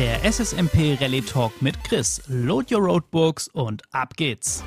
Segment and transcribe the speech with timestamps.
[0.00, 2.22] Der SSMP Rally Talk mit Chris.
[2.26, 4.64] Load your roadbooks und ab geht's.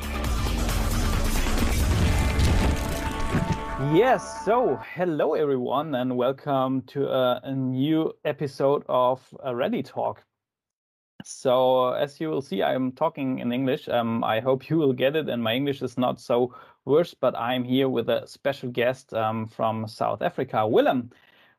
[3.95, 10.23] Yes, so hello everyone, and welcome to a, a new episode of a Rally Talk.
[11.23, 13.89] So, as you will see, I'm talking in English.
[13.89, 16.53] Um, I hope you will get it, and my English is not so
[16.85, 21.09] worse, but I'm here with a special guest um, from South Africa, Willem.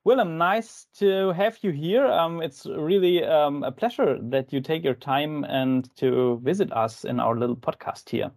[0.06, 2.06] Willem, nice to have you here.
[2.06, 7.04] Um, it's really um, a pleasure that you take your time and to visit us
[7.04, 8.30] in our little podcast here.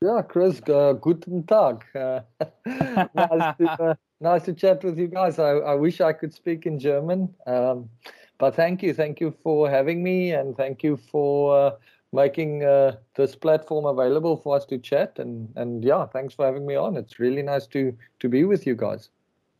[0.00, 1.84] Yeah, Chris, uh, guten Tag.
[1.92, 2.20] Uh,
[3.16, 5.40] nice, to, uh, nice to chat with you guys.
[5.40, 7.90] I, I wish I could speak in German, um,
[8.38, 8.94] but thank you.
[8.94, 11.70] Thank you for having me, and thank you for uh,
[12.12, 15.18] making uh, this platform available for us to chat.
[15.18, 16.96] And, and yeah, thanks for having me on.
[16.96, 19.08] It's really nice to, to be with you guys.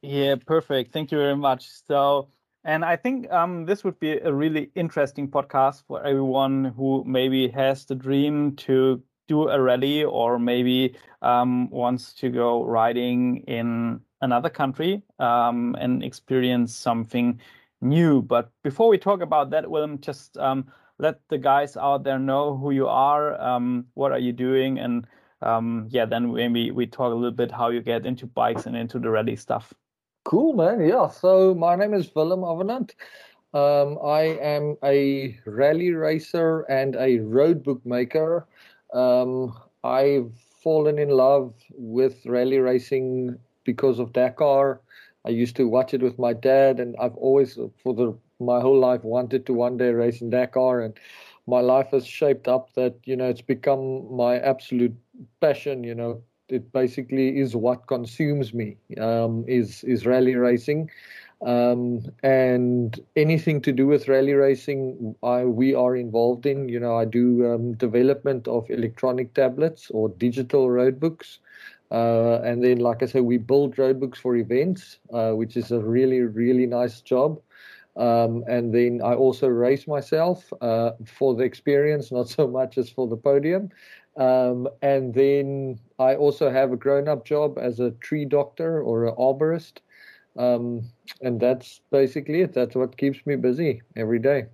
[0.02, 0.92] Yeah, perfect.
[0.92, 1.68] Thank you very much.
[1.86, 2.28] So,
[2.64, 7.48] and I think um, this would be a really interesting podcast for everyone who maybe
[7.48, 14.00] has the dream to do a rally or maybe um, wants to go riding in
[14.20, 17.41] another country um, and experience something
[17.80, 18.22] new.
[18.22, 22.56] But before we talk about that, Willem, just um, let the guys out there know
[22.56, 25.06] who you are, um, what are you doing, and
[25.42, 28.76] um, yeah, then maybe we talk a little bit how you get into bikes and
[28.76, 29.74] into the rally stuff.
[30.28, 30.80] Cool, man.
[30.86, 31.08] Yeah.
[31.08, 32.94] So my name is Willem Avenant.
[33.54, 34.22] Um, I
[34.54, 38.46] am a rally racer and a road bookmaker.
[38.92, 39.54] Um,
[39.84, 44.80] I've fallen in love with rally racing because of Dakar.
[45.24, 48.78] I used to watch it with my dad, and I've always, for the my whole
[48.78, 50.82] life, wanted to one day race in Dakar.
[50.82, 50.98] And
[51.46, 54.94] my life has shaped up that you know it's become my absolute
[55.40, 55.84] passion.
[55.84, 58.77] You know, it basically is what consumes me.
[58.98, 60.91] Um, is is rally racing.
[61.41, 66.69] Um, and anything to do with rally racing, I, we are involved in.
[66.69, 71.38] You know, I do um, development of electronic tablets or digital road books.
[71.91, 75.70] Uh, and then, like I said, we build road books for events, uh, which is
[75.70, 77.41] a really, really nice job.
[77.97, 82.91] Um, and then I also race myself uh, for the experience, not so much as
[82.91, 83.70] for the podium.
[84.18, 89.06] Um, and then I also have a grown up job as a tree doctor or
[89.06, 89.78] an arborist.
[90.36, 90.82] Um,
[91.22, 92.52] and that's basically it.
[92.52, 94.46] That's what keeps me busy every day.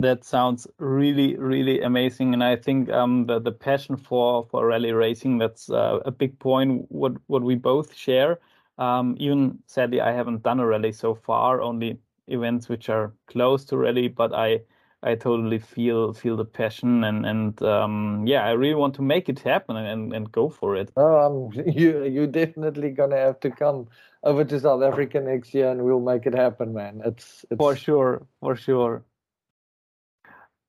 [0.00, 4.92] That sounds really, really amazing, and I think um, the the passion for for rally
[4.92, 6.84] racing that's uh, a big point.
[6.90, 8.38] What what we both share.
[8.76, 11.62] Um, even sadly, I haven't done a rally so far.
[11.62, 14.60] Only events which are close to rally, but I
[15.06, 19.28] I totally feel feel the passion and and um, yeah, I really want to make
[19.28, 20.90] it happen and and go for it.
[20.96, 23.86] Oh, um, you you definitely gonna have to come
[24.24, 27.02] over to South Africa next year, and we'll make it happen, man.
[27.04, 27.58] It's, it's...
[27.58, 29.04] for sure, for sure.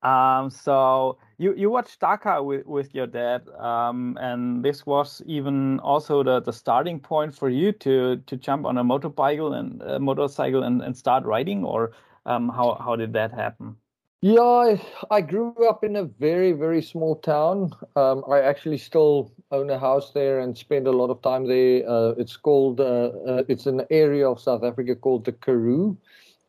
[0.04, 5.80] Um, so you you watched Dakar with with your dad, um, and this was even
[5.80, 10.00] also the the starting point for you to to jump on a motorcycle and a
[10.00, 11.94] motorcycle and, and start riding, or
[12.28, 13.78] um, how how did that happen?
[14.22, 17.72] Yeah, I, I, grew up in a very, very small town.
[17.96, 21.88] Um, I actually still own a house there and spend a lot of time there.
[21.88, 25.96] Uh, it's called, uh, uh, it's an area of South Africa called the Karoo.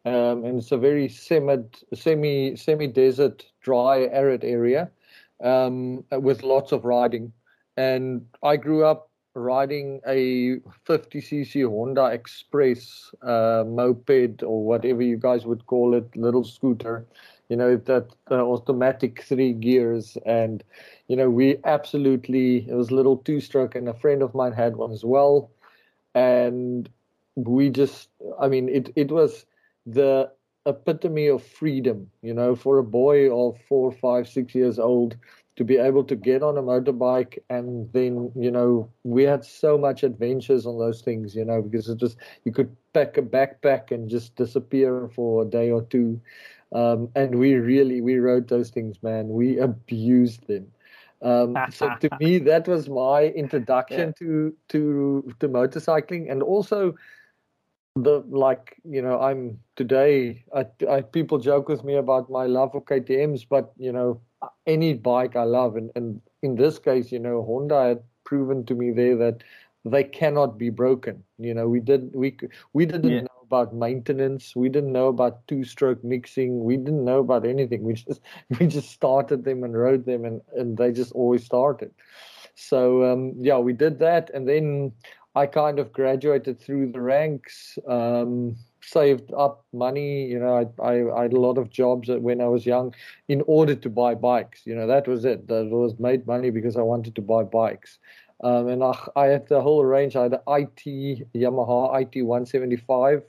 [0.06, 1.58] Um, and it's a very semi,
[1.92, 4.90] semi, semi-desert, dry, arid area
[5.44, 7.34] um, with lots of riding.
[7.76, 15.44] And I grew up riding a 50cc Honda Express uh, moped or whatever you guys
[15.44, 17.06] would call it, little scooter
[17.48, 20.62] you know that uh, automatic three gears and
[21.08, 24.52] you know we absolutely it was a little two stroke and a friend of mine
[24.52, 25.50] had one as well.
[26.14, 26.88] And
[27.36, 28.10] we just
[28.40, 29.46] i mean it it was
[29.86, 30.30] the
[30.66, 35.16] epitome of freedom you know for a boy of four five six years old
[35.56, 39.78] to be able to get on a motorbike and then you know we had so
[39.78, 43.90] much adventures on those things you know because it just you could pack a backpack
[43.92, 46.20] and just disappear for a day or two
[46.72, 49.28] um, and we really we rode those things, man.
[49.28, 50.66] We abused them.
[51.22, 54.26] Um, so to me, that was my introduction yeah.
[54.26, 56.94] to to to motorcycling, and also
[57.96, 60.44] the like you know I'm today.
[60.54, 64.20] I, I, people joke with me about my love for KTM's, but you know
[64.66, 68.74] any bike I love, and and in this case, you know Honda had proven to
[68.74, 69.42] me there that
[69.84, 71.22] they cannot be broken.
[71.38, 72.36] You know, we did we
[72.72, 73.20] we didn't yeah.
[73.48, 74.54] About maintenance.
[74.54, 76.62] We didn't know about two-stroke mixing.
[76.62, 77.82] We didn't know about anything.
[77.82, 78.20] We just
[78.60, 81.90] we just started them and rode them, and and they just always started.
[82.54, 84.92] So um, yeah, we did that, and then
[85.34, 87.78] I kind of graduated through the ranks.
[87.88, 90.26] Um, saved up money.
[90.26, 92.94] You know, I, I, I had a lot of jobs when I was young
[93.28, 94.62] in order to buy bikes.
[94.66, 95.46] You know, that was it.
[95.48, 97.98] That was made money because I wanted to buy bikes.
[98.42, 100.16] Um, and I, I had the whole range.
[100.16, 103.22] I had the IT Yamaha IT 175,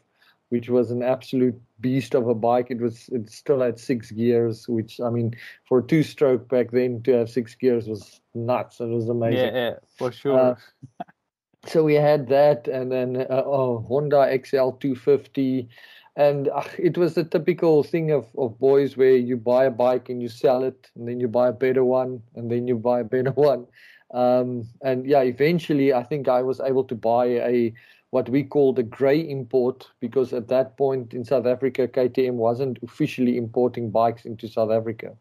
[0.49, 2.67] which was an absolute beast of a bike.
[2.69, 5.35] It was it still had six gears, which I mean,
[5.67, 8.79] for a two-stroke back then to have six gears was nuts.
[8.79, 9.55] It was amazing.
[9.55, 10.39] Yeah, yeah for sure.
[10.39, 10.55] Uh,
[11.65, 15.69] so we had that, and then uh, oh, Honda XL 250,
[16.15, 20.09] and uh, it was the typical thing of, of boys where you buy a bike
[20.09, 23.01] and you sell it, and then you buy a better one, and then you buy
[23.01, 23.67] a better one,
[24.13, 27.73] um, and yeah, eventually I think I was able to buy a
[28.11, 32.79] what we call the grey import because at that point in South Africa, KTM wasn't
[32.81, 35.13] officially importing bikes into South Africa.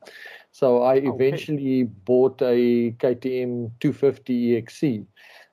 [0.52, 5.06] So I eventually bought a KTM 250 EXC.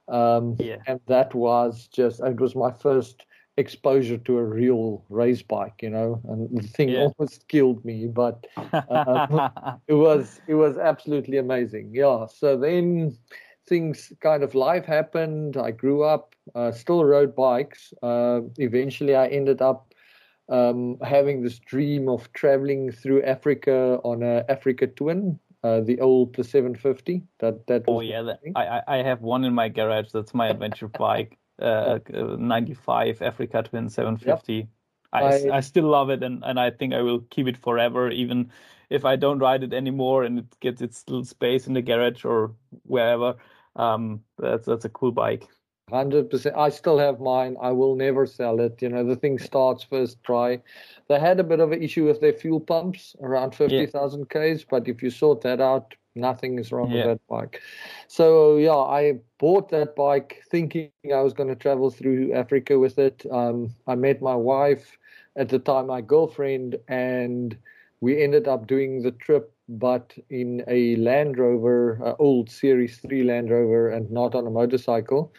[0.07, 0.77] Um, yeah.
[0.87, 3.25] And that was just, it was my first
[3.57, 7.07] exposure to a real race bike, you know, and the thing yeah.
[7.17, 11.91] almost killed me, but uh, it was, it was absolutely amazing.
[11.93, 12.27] Yeah.
[12.27, 13.17] So then
[13.67, 15.57] things kind of life happened.
[15.57, 17.93] I grew up, uh, still rode bikes.
[18.01, 19.93] Uh, eventually I ended up
[20.49, 26.35] um, having this dream of traveling through Africa on a Africa Twin, uh, the old
[26.35, 27.23] the 750.
[27.39, 27.83] That that.
[27.87, 30.11] Oh yeah, that, I I have one in my garage.
[30.11, 31.37] That's my adventure bike.
[31.57, 34.53] Uh, 95 Africa Twin 750.
[34.53, 34.67] Yep.
[35.13, 38.11] I, I, I still love it, and and I think I will keep it forever,
[38.11, 38.51] even
[38.89, 42.23] if I don't ride it anymore and it gets its little space in the garage
[42.25, 42.53] or
[42.83, 43.35] wherever.
[43.75, 45.47] Um, that's that's a cool bike.
[45.89, 46.55] Hundred percent.
[46.57, 47.57] I still have mine.
[47.61, 48.81] I will never sell it.
[48.81, 50.59] You know, the thing starts first try.
[51.09, 54.53] They had a bit of an issue with their fuel pumps around fifty thousand yeah.
[54.53, 56.95] k's, but if you sort that out, nothing is wrong yeah.
[56.95, 57.61] with that bike.
[58.07, 62.97] So yeah, I bought that bike thinking I was going to travel through Africa with
[62.97, 63.23] it.
[63.31, 64.97] Um, I met my wife
[65.35, 67.55] at the time, my girlfriend, and
[68.01, 73.23] we ended up doing the trip, but in a Land Rover, uh, old Series Three
[73.23, 75.33] Land Rover, and not on a motorcycle.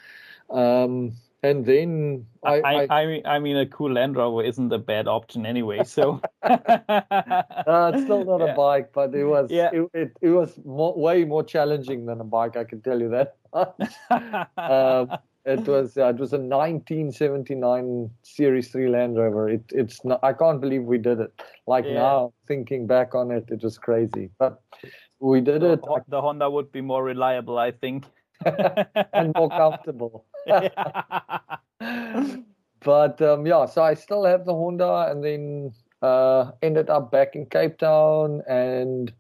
[0.51, 1.13] Um,
[1.43, 5.07] and then I I, I, mean, I mean, a cool Land Rover isn't a bad
[5.07, 5.85] option anyway.
[5.85, 8.53] So uh, it's still not yeah.
[8.53, 9.71] a bike, but it was yeah.
[9.73, 12.57] it, it, it was more, way more challenging than a bike.
[12.57, 13.37] I can tell you that.
[14.57, 19.49] um, it was uh, it was a 1979 Series 3 Land Rover.
[19.49, 21.33] It it's not, I can't believe we did it.
[21.67, 21.95] Like yeah.
[21.95, 24.61] now, thinking back on it, it was crazy, but
[25.21, 25.81] we did the, it.
[26.09, 28.07] The Honda would be more reliable, I think,
[28.45, 30.27] and more comfortable.
[32.81, 35.73] but um, yeah, so I still have the Honda, and then
[36.03, 39.13] uh, ended up back in Cape Town, and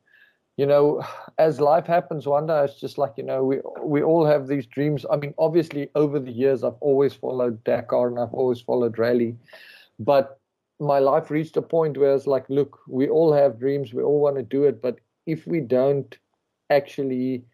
[0.56, 1.04] you know,
[1.38, 4.66] as life happens, one day it's just like you know, we we all have these
[4.66, 5.04] dreams.
[5.10, 9.36] I mean, obviously, over the years, I've always followed Dakar and I've always followed rally,
[9.98, 10.40] but
[10.78, 14.20] my life reached a point where it's like, look, we all have dreams, we all
[14.20, 16.18] want to do it, but if we don't
[16.70, 17.44] actually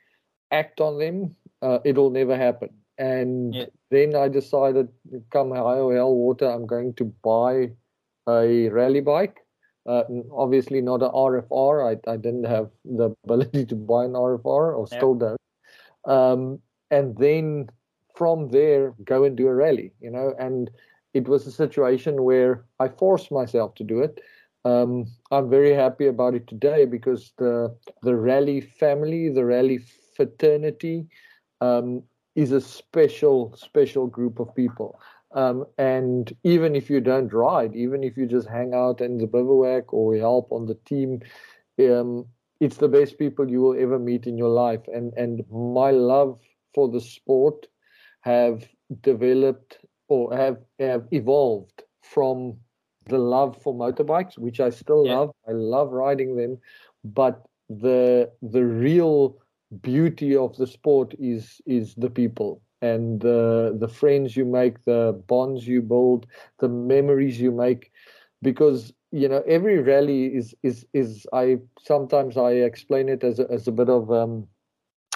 [0.51, 2.71] act on them, uh, it'll never happen.
[2.99, 3.67] And yeah.
[3.91, 4.89] then I decided,
[5.31, 7.71] come high or hell water, I'm going to buy
[8.29, 9.42] a rally bike.
[9.87, 11.97] Uh, obviously not an RFR.
[11.97, 14.99] I, I didn't have the ability to buy an RFR, or yeah.
[14.99, 15.41] still don't.
[16.05, 17.69] Um, and then
[18.15, 19.93] from there, go and do a rally.
[20.01, 20.71] You know, and
[21.15, 24.21] it was a situation where I forced myself to do it.
[24.65, 29.81] Um, I'm very happy about it today because the the rally family, the rally
[30.15, 31.07] fraternity,
[31.61, 32.03] um,
[32.35, 35.01] is a special, special group of people.
[35.35, 39.27] Um, and even if you don't ride, even if you just hang out in the
[39.27, 41.21] bivouac or help on the team,
[41.81, 42.27] um,
[42.61, 44.83] it's the best people you will ever meet in your life.
[44.89, 46.39] And and my love
[46.75, 47.67] for the sport
[48.21, 48.69] have
[49.01, 52.57] developed or have have evolved from
[53.07, 55.19] the love for motorbikes, which I still yeah.
[55.19, 55.31] love.
[55.49, 56.59] I love riding them,
[57.05, 59.39] but the the real
[59.81, 65.19] beauty of the sport is is the people and the the friends you make, the
[65.27, 66.27] bonds you build,
[66.59, 67.93] the memories you make,
[68.43, 73.51] because you know every rally is is is I sometimes I explain it as a,
[73.51, 74.49] as a bit of um,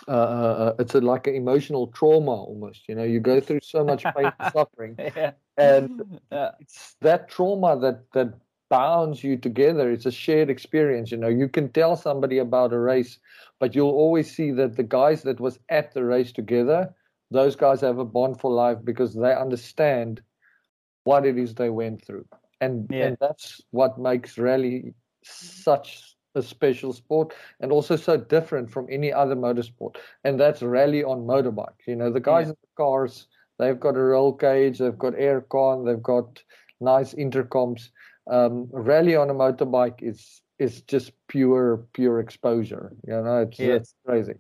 [0.08, 2.88] uh, uh, uh it's a, like an emotional trauma almost.
[2.88, 5.32] You know, you go through so much pain and suffering, yeah.
[5.58, 6.52] and yeah.
[6.61, 8.35] it's that trauma that that
[8.68, 9.90] bounds you together.
[9.90, 11.11] It's a shared experience.
[11.11, 13.18] You know, you can tell somebody about a race,
[13.58, 16.94] but you'll always see that the guys that was at the race together,
[17.30, 20.23] those guys have a bond for life because they understand
[21.04, 22.26] what it is they went through.
[22.61, 23.06] And yeah.
[23.06, 29.12] and that's what makes rally such a special sport and also so different from any
[29.12, 29.97] other motorsport.
[30.25, 31.87] And that's rally on motorbikes.
[31.87, 32.50] You know, the guys yeah.
[32.50, 33.26] in the cars,
[33.59, 36.42] they've got a roll cage, they've got aircon, they've got
[36.80, 37.90] nice intercoms.
[38.30, 42.92] Um, rally on a motorbike is is just pure pure exposure.
[43.06, 43.75] You know, it's, yeah.
[43.75, 44.35] it's crazy.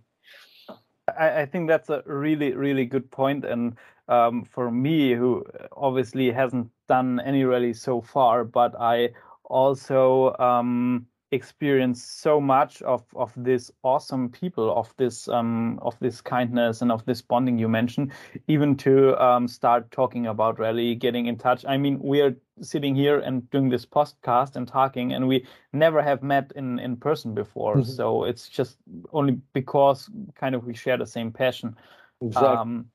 [1.18, 3.76] I, I, think that's a really really good point, and
[4.08, 5.44] um, for me, who
[5.76, 9.10] obviously hasn't done any rally so far, but I
[9.44, 16.20] also um, experience so much of of this awesome people of this um of this
[16.20, 18.12] kindness and of this bonding you mentioned
[18.46, 22.94] even to um start talking about rally getting in touch i mean we are sitting
[22.94, 27.34] here and doing this podcast and talking and we never have met in in person
[27.34, 27.90] before mm-hmm.
[27.90, 28.78] so it's just
[29.12, 31.74] only because kind of we share the same passion
[32.22, 32.48] exactly.
[32.48, 32.86] um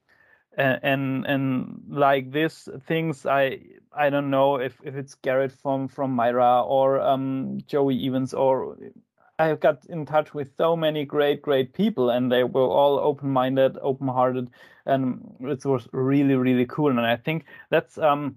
[0.58, 3.58] and, and like this things i
[3.94, 8.78] i don't know if if it's garrett from from myra or um joey evans or
[9.40, 13.78] i got in touch with so many great great people and they were all open-minded
[13.82, 14.50] open-hearted
[14.86, 16.90] and it was really really cool.
[16.90, 18.36] And i think that's um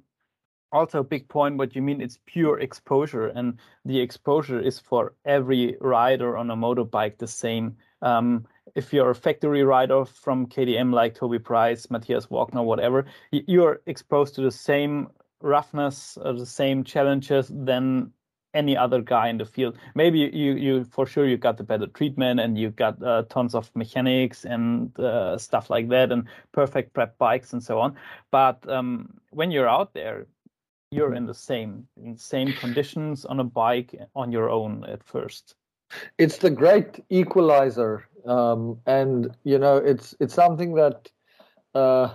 [0.73, 5.15] also a big point what you mean it's pure exposure and the exposure is for
[5.25, 8.45] every rider on a motorbike the same um,
[8.75, 14.35] if you're a factory rider from KTM like Toby Price, Matthias Walkner, whatever, you're exposed
[14.37, 15.09] to the same
[15.41, 18.11] roughness, uh, the same challenges than
[18.55, 19.77] any other guy in the field.
[19.95, 23.55] Maybe you, you for sure you got the better treatment and you got uh, tons
[23.55, 27.97] of mechanics and uh, stuff like that and perfect prep bikes and so on.
[28.31, 30.27] But um, when you're out there,
[30.91, 35.57] you're in the same in same conditions on a bike on your own at first.
[36.19, 41.11] It's the great equalizer um, and you know it's it's something that
[41.75, 42.15] uh,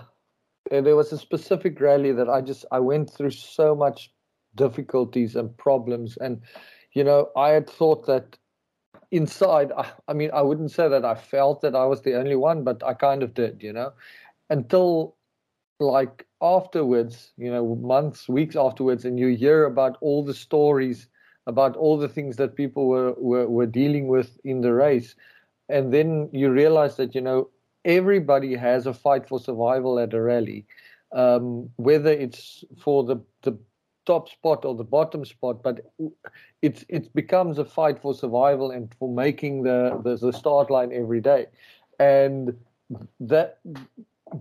[0.69, 4.11] there was a specific rally that I just I went through so much
[4.55, 6.17] difficulties and problems.
[6.17, 6.41] And
[6.93, 8.37] you know I had thought that
[9.11, 12.35] inside I, I mean I wouldn't say that I felt that I was the only
[12.35, 13.93] one but I kind of did you know.
[14.49, 15.15] Until
[15.79, 21.07] like afterwards you know months weeks afterwards and you hear about all the stories
[21.47, 25.15] about all the things that people were, were, were dealing with in the race
[25.69, 27.49] and then you realize that you know
[27.85, 30.65] everybody has a fight for survival at a rally,
[31.13, 33.57] um, whether it's for the the
[34.05, 35.91] top spot or the bottom spot, but
[36.61, 40.91] it it becomes a fight for survival and for making the, the, the start line
[40.91, 41.45] every day,
[41.99, 42.57] and
[43.19, 43.59] that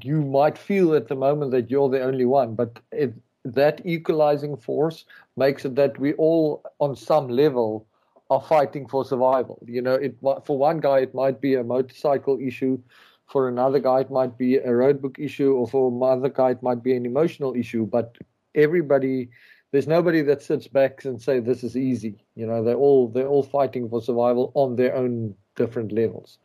[0.03, 4.57] you might feel at the moment that you're the only one, but it, that equalizing
[4.57, 5.05] force
[5.37, 7.87] makes it that we all, on some level,
[8.31, 9.59] are fighting for survival.
[9.67, 12.79] You know, it for one guy it might be a motorcycle issue,
[13.27, 16.83] for another guy it might be a roadbook issue, or for another guy it might
[16.83, 17.87] be an emotional issue.
[17.87, 18.19] But
[18.55, 19.31] everybody,
[19.71, 22.25] there's nobody that sits back and say this is easy.
[22.35, 26.39] You know, they're all they're all fighting for survival on their own different levels.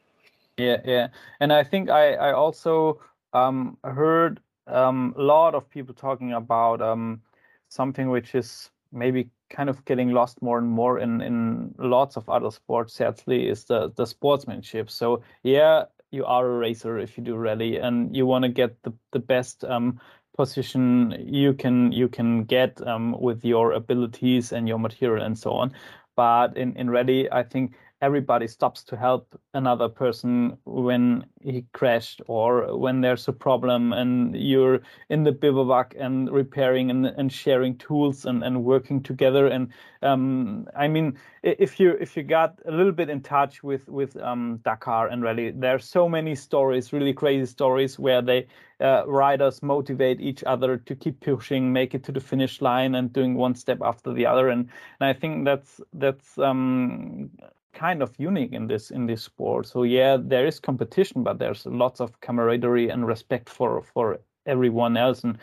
[0.57, 1.07] Yeah, yeah,
[1.39, 3.01] and I think I I also
[3.33, 7.21] um, heard um, a lot of people talking about um,
[7.69, 12.27] something which is maybe kind of getting lost more and more in in lots of
[12.27, 14.89] other sports sadly is the the sportsmanship.
[14.89, 18.81] So yeah you are a racer if you do rally and you want to get
[18.83, 19.99] the the best um,
[20.37, 25.51] position you can you can get um, with your abilities and your material and so
[25.51, 25.71] on.
[26.15, 32.21] But in in rally i think everybody stops to help another person when he crashed
[32.27, 37.77] or when there's a problem and you're in the bivouac and repairing and, and sharing
[37.77, 39.47] tools and, and working together.
[39.47, 39.69] And
[40.03, 44.15] um, i mean if you if you got a little bit in touch with with
[44.17, 48.45] um, dakar and rally there are so many stories really crazy stories where they
[48.81, 53.13] uh, riders motivate each other to keep pushing make it to the finish line and
[53.13, 54.49] doing one step after the other.
[54.49, 54.69] And,
[54.99, 57.29] and i think that's that's um,
[57.73, 59.67] kind of unique in this in this sport.
[59.67, 64.97] So yeah, there is competition, but there's lots of camaraderie and respect for for everyone
[64.97, 65.23] else.
[65.23, 65.37] And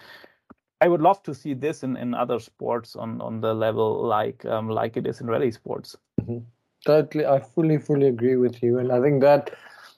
[0.80, 4.44] I would love to see this in, in other sports on, on the level like
[4.46, 5.96] um, like it is in rally sports.
[6.20, 6.38] Mm-hmm.
[6.86, 9.50] Totally, I fully fully agree with you, and I think that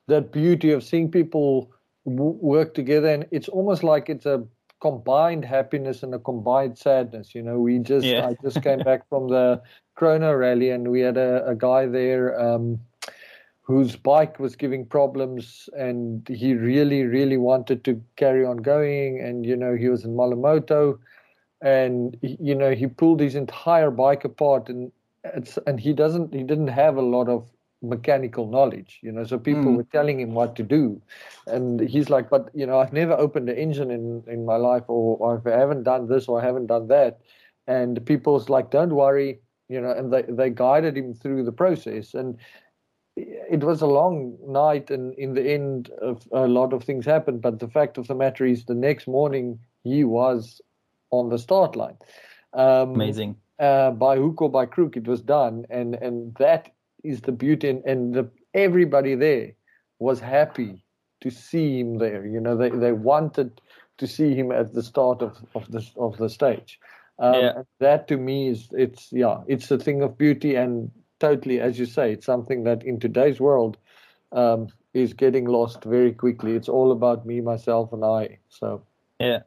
[0.09, 1.71] that beauty of seeing people
[2.05, 4.45] w- work together, and it's almost like it's a
[4.81, 7.37] combined happiness and a combined sadness.
[7.37, 8.27] You know, we just yeah.
[8.27, 9.63] I just came back from the
[9.95, 12.81] Chrono Rally, and we had a, a guy there um,
[13.63, 19.21] whose bike was giving problems, and he really, really wanted to carry on going.
[19.21, 20.99] And you know, he was in Malle Moto,
[21.61, 24.91] and you know, he pulled his entire bike apart, and
[25.67, 27.47] and he doesn't, he didn't have a lot of
[27.83, 29.77] mechanical knowledge you know so people mm.
[29.77, 31.03] were telling him what to do
[31.49, 34.85] and he's like but you know i've never opened an engine in in my life
[34.87, 37.19] or, or i haven't done this or i haven't done that
[37.67, 39.41] and people's like don't worry
[39.73, 42.15] you know, and they, they guided him through the process.
[42.15, 42.37] And
[43.17, 45.91] it was a long night, and in the end,
[46.33, 47.43] a lot of things happened.
[47.43, 50.61] But the fact of the matter is, the next morning he was
[51.11, 51.99] on the start line.
[52.55, 53.37] Um, Amazing.
[53.59, 56.71] Uh, by hook or by crook, it was done, and and that
[57.05, 59.53] is the beauty, and, and the, everybody there
[59.99, 60.83] was happy
[61.21, 62.27] to see him there.
[62.27, 63.61] You know, they they wanted
[63.99, 66.81] to see him at the start of of the of the stage.
[67.23, 67.63] Um, yeah.
[67.79, 71.87] That to me is it's yeah, it's a thing of beauty and totally, as you
[71.87, 73.79] say, it's something that in today's world
[74.33, 76.57] um, is getting lost very quickly.
[76.57, 78.39] It's all about me, myself, and I.
[78.49, 78.83] So
[79.21, 79.43] yeah,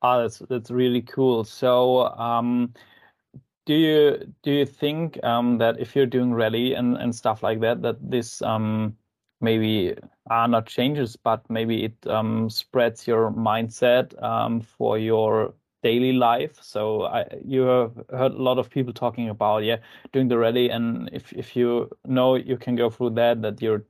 [0.00, 1.44] oh, that's that's really cool.
[1.44, 2.72] So um,
[3.66, 7.60] do you do you think um, that if you're doing rally and and stuff like
[7.60, 8.96] that, that this um,
[9.42, 9.94] maybe
[10.30, 15.52] are not changes, but maybe it um, spreads your mindset um, for your
[15.82, 16.56] daily life.
[16.60, 19.78] So I, you have heard a lot of people talking about yeah
[20.12, 23.84] doing the rally, and if if you know you can go through that, that you're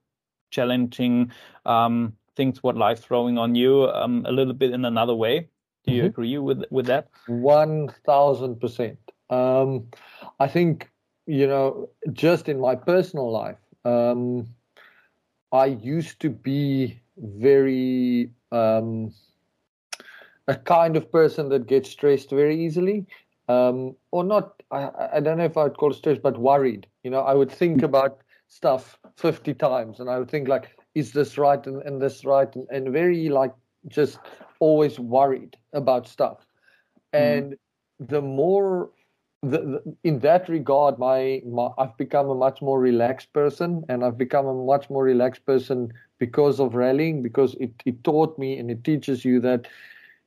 [0.50, 1.32] challenging
[1.66, 5.48] um, things what life throwing on you um, a little bit in another way.
[5.84, 6.06] Do you mm-hmm.
[6.06, 7.08] agree with with that?
[7.26, 8.98] One thousand percent.
[9.30, 9.88] Um,
[10.40, 10.90] I think
[11.26, 13.58] you know just in my personal life.
[13.84, 14.48] Um,
[15.52, 19.12] I used to be very um,
[20.52, 23.06] a kind of person that gets stressed very easily,
[23.48, 24.62] um, or not.
[24.70, 26.86] I, I don't know if I'd call it stress, but worried.
[27.04, 27.84] You know, I would think mm.
[27.84, 32.24] about stuff 50 times and I would think like, is this right and, and this
[32.24, 33.54] right and, and very like
[33.88, 34.18] just
[34.60, 36.38] always worried about stuff.
[37.14, 37.38] Mm.
[37.38, 37.56] And
[37.98, 38.90] the more
[39.42, 44.04] the, the, in that regard, my, my, I've become a much more relaxed person, and
[44.04, 47.22] I've become a much more relaxed person because of rallying.
[47.22, 49.66] Because it, it taught me and it teaches you that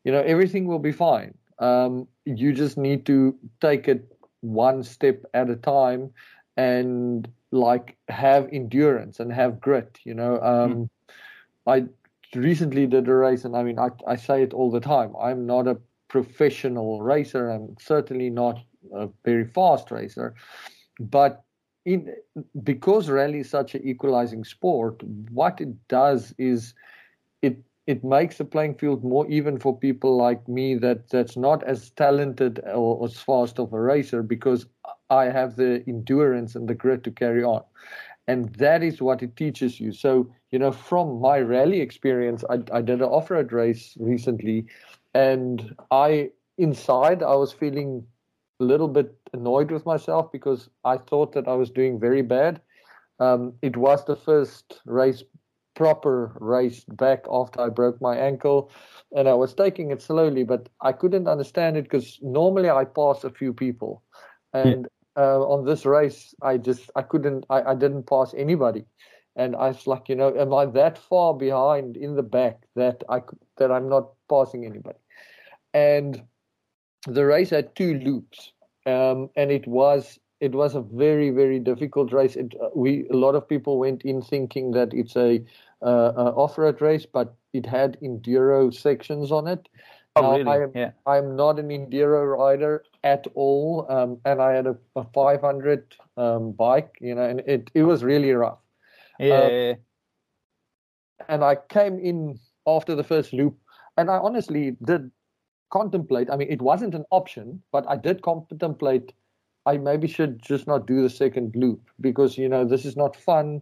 [0.06, 1.34] you know everything will be fine.
[1.60, 6.12] Um, you just need to take it one step at a time,
[6.56, 10.00] and like have endurance and have grit.
[10.06, 10.90] You know, um, mm.
[11.68, 11.86] I
[12.38, 15.14] recently did a race, and I mean, I, I say it all the time.
[15.20, 15.77] I'm not a
[16.08, 17.50] professional racer.
[17.50, 18.60] I'm certainly not
[18.94, 20.36] a very fast racer,
[21.00, 21.44] but
[21.86, 22.14] in
[22.64, 25.01] because rally is such an equalizing sport,
[25.32, 26.74] what it does is
[27.88, 31.92] it makes the playing field more even for people like me that that's not as
[31.92, 34.66] talented or as fast of a racer because
[35.10, 37.64] I have the endurance and the grit to carry on.
[38.28, 39.92] And that is what it teaches you.
[39.92, 44.66] So, you know, from my rally experience, I, I did an off road race recently,
[45.14, 48.06] and I, inside, I was feeling
[48.60, 52.62] a little bit annoyed with myself because I thought that I was doing very bad.
[53.20, 55.24] Um, it was the first race,
[55.75, 58.72] proper race back after I broke my ankle,
[59.16, 63.24] and I was taking it slowly, but I couldn't understand it because normally I pass
[63.24, 64.01] a few people,
[64.53, 68.85] and uh, on this race, I just I couldn't I, I didn't pass anybody,
[69.35, 73.03] and I was like, you know, am I that far behind in the back that
[73.09, 73.22] I
[73.57, 75.00] that I'm not passing anybody,
[75.74, 76.22] and
[77.07, 78.53] the race had two loops,
[78.85, 82.36] um, and it was it was a very very difficult race.
[82.36, 85.44] It, uh, we a lot of people went in thinking that it's a,
[85.82, 89.68] uh, a off-road race, but it had enduro sections on it.
[90.18, 90.64] Oh, now, really?
[90.64, 90.92] I'm, yeah.
[91.06, 96.52] I'm not an enduro rider at all, um, and I had a, a 500 um,
[96.54, 98.60] bike, you know, and it it was really rough.
[99.20, 99.74] Yeah.
[99.74, 99.76] Um,
[101.30, 103.58] and I came in after the first loop,
[103.98, 105.12] and I honestly did
[105.72, 106.30] contemplate.
[106.30, 109.14] I mean, it wasn't an option, but I did contemplate.
[109.66, 113.16] I maybe should just not do the second loop because you know this is not
[113.16, 113.62] fun.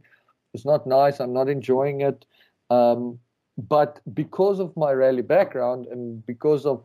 [0.54, 1.20] It's not nice.
[1.20, 2.26] I'm not enjoying it.
[2.70, 3.20] Um,
[3.58, 6.84] but because of my rally background and because of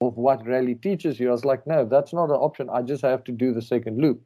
[0.00, 2.70] of what rally teaches you, I was like, no, that's not an option.
[2.70, 4.22] I just have to do the second loop.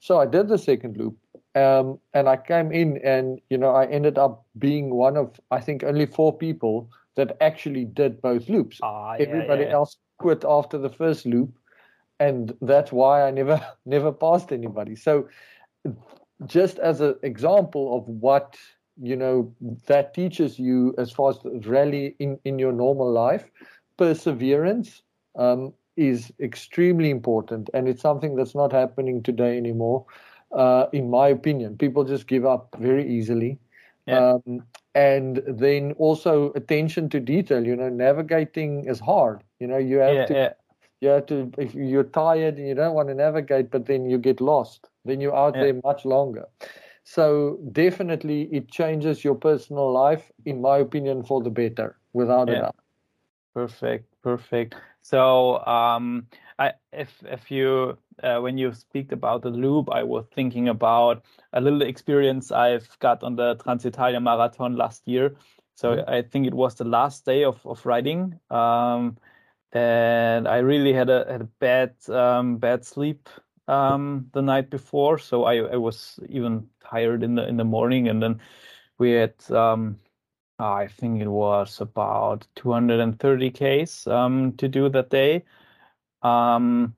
[0.00, 1.16] So I did the second loop,
[1.54, 5.60] um, and I came in, and you know, I ended up being one of I
[5.60, 8.78] think only four people that actually did both loops.
[8.82, 9.74] Ah, Everybody yeah, yeah.
[9.74, 11.50] else quit after the first loop,
[12.20, 14.96] and that's why I never never passed anybody.
[14.96, 15.28] So,
[16.46, 18.56] just as an example of what
[19.00, 19.54] you know
[19.86, 23.50] that teaches you as far as rally in, in your normal life
[23.98, 25.02] perseverance
[25.36, 30.04] um, is extremely important and it's something that's not happening today anymore
[30.52, 33.58] uh, in my opinion people just give up very easily
[34.06, 34.34] yeah.
[34.46, 34.62] um,
[34.94, 40.14] and then also attention to detail you know navigating is hard you know you have
[40.14, 40.52] yeah, to yeah.
[41.06, 44.18] You have to if you're tired and you don't want to navigate but then you
[44.18, 46.46] get lost then you're out there much longer
[47.08, 52.54] so definitely it changes your personal life, in my opinion, for the better, without yeah.
[52.54, 52.76] a doubt.
[53.54, 54.74] Perfect, perfect.
[55.02, 56.26] So um,
[56.58, 61.24] I, if if you uh, when you speak about the loop, I was thinking about
[61.52, 65.36] a little experience I've got on the Transitalia Marathon last year.
[65.76, 66.10] So mm-hmm.
[66.10, 68.40] I think it was the last day of of riding.
[68.50, 69.16] Um,
[69.76, 73.28] and I really had a had a bad um, bad sleep
[73.68, 78.08] um, the night before, so I, I was even tired in the in the morning,
[78.08, 78.40] and then
[78.98, 79.98] we had um,
[80.58, 85.44] I think it was about 230 Ks um, to do that day.
[86.22, 86.96] Um,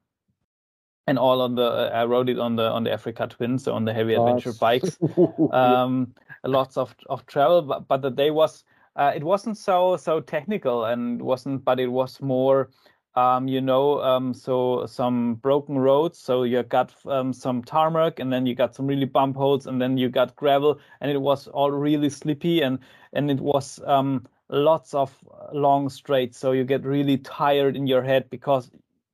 [1.08, 3.84] and all on the I rode it on the on the Africa Twin, so on
[3.84, 4.98] the heavy adventure bikes.
[5.50, 6.14] Um,
[6.44, 8.64] lots of of travel, but, but the day was
[8.98, 12.70] uh, it wasn't so so technical and wasn't, but it was more.
[13.14, 16.18] Um, you know, um, so some broken roads.
[16.18, 19.80] So you got um, some tarmac, and then you got some really bump holes, and
[19.80, 22.78] then you got gravel, and it was all really slippy, and
[23.12, 25.16] and it was um, lots of
[25.52, 26.38] long straights.
[26.38, 28.70] So you get really tired in your head because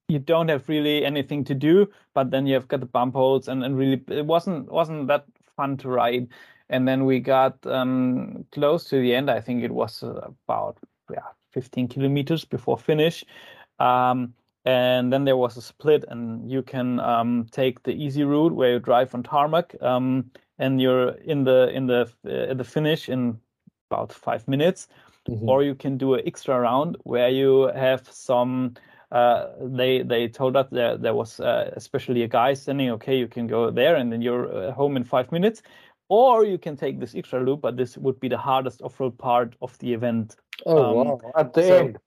[0.09, 3.49] you don't have really anything to do, but then you have got the bump holes,
[3.49, 5.25] and, and really it wasn't wasn't that
[5.57, 6.29] fun to ride.
[6.71, 9.31] And then we got um, close to the end.
[9.31, 10.79] I think it was about
[11.11, 13.25] yeah 15 kilometers before finish.
[13.79, 18.55] Um, and then there was a split, and you can um, take the easy route
[18.55, 23.11] where you drive on tarmac, um, and you're in the in the uh, the finish
[23.11, 23.39] in
[23.91, 24.89] about five minutes,
[25.29, 25.49] mm-hmm.
[25.49, 28.75] or you can do an extra round where you have some
[29.13, 33.29] uh, they they told us there there was uh, especially a guy saying, okay, you
[33.29, 35.63] can go there and then you're uh, home in five minutes,
[36.15, 39.57] or you can take this extra loop, but this would be the hardest off-road part
[39.61, 40.37] of the event.
[40.67, 41.21] Oh um, wow!
[41.37, 41.99] At the so, end.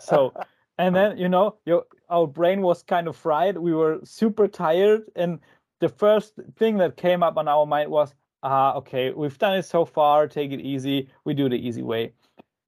[0.00, 0.32] so,
[0.78, 3.58] and then you know, your our brain was kind of fried.
[3.58, 5.40] We were super tired, and
[5.80, 9.64] the first thing that came up on our mind was, ah, okay, we've done it
[9.64, 10.26] so far.
[10.26, 11.08] Take it easy.
[11.24, 12.12] We do the easy way.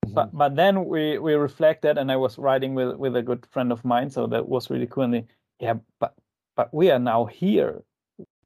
[0.04, 0.14] Mm-hmm.
[0.14, 3.72] But but then we we reflected, and I was riding with with a good friend
[3.72, 5.04] of mine, so that was really cool.
[5.04, 5.24] And they,
[5.58, 6.14] yeah, but
[6.54, 7.82] but we are now here.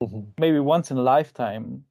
[0.01, 0.21] Mm-hmm.
[0.39, 1.85] Maybe once in a lifetime.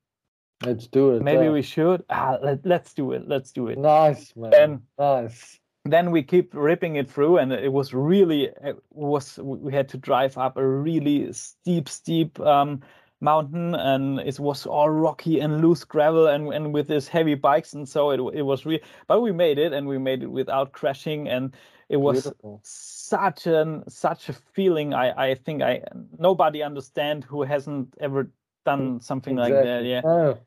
[0.64, 1.22] Let's do it.
[1.22, 2.04] Maybe we should.
[2.10, 3.28] Ah, let, let's do it.
[3.28, 3.78] Let's do it.
[3.78, 4.82] Nice man.
[4.98, 5.60] Nice.
[5.84, 9.98] Then we keep ripping it through, and it was really it was we had to
[9.98, 12.82] drive up a really steep, steep um,
[13.22, 17.74] mountain and it was all rocky and loose gravel and, and with these heavy bikes
[17.74, 20.72] and so it, it was real but we made it and we made it without
[20.74, 21.56] crashing and
[21.88, 22.62] it was Beautiful.
[22.64, 25.82] such an such a feeling i i think i
[26.20, 28.30] nobody understand who hasn't ever
[28.66, 29.56] done something exactly.
[29.56, 30.38] like that yeah oh,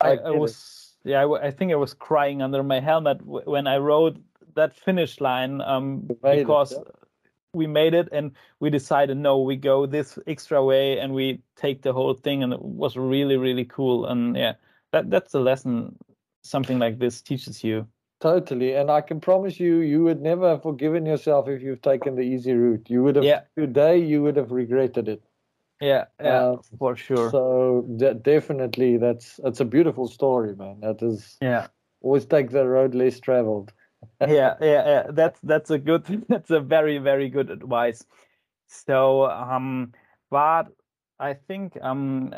[0.00, 1.10] I, I, I was it.
[1.10, 4.22] yeah I, I, think i was crying under my helmet when i rode
[4.54, 6.92] that finish line um because it, yeah
[7.56, 11.82] we made it and we decided no we go this extra way and we take
[11.82, 14.52] the whole thing and it was really really cool and yeah
[14.92, 15.96] that that's a lesson
[16.42, 17.86] something like this teaches you
[18.20, 22.14] totally and i can promise you you would never have forgiven yourself if you've taken
[22.14, 23.40] the easy route you would have yeah.
[23.56, 25.22] today you would have regretted it
[25.80, 27.86] yeah yeah uh, for sure so
[28.22, 31.66] definitely that's that's a beautiful story man that is yeah
[32.00, 33.72] always take the road less traveled
[34.20, 35.06] yeah, yeah, yeah.
[35.10, 36.04] That's that's a good.
[36.28, 38.04] That's a very very good advice.
[38.66, 39.92] So, um,
[40.30, 40.68] but
[41.18, 42.34] I think um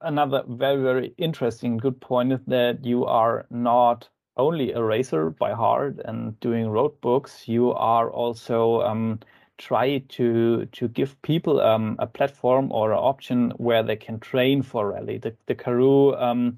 [0.00, 5.52] another very very interesting good point is that you are not only a racer by
[5.52, 7.48] heart and doing road books.
[7.48, 9.20] You are also um
[9.58, 14.62] try to to give people um, a platform or an option where they can train
[14.62, 15.18] for rally.
[15.18, 16.56] The the Karoo um,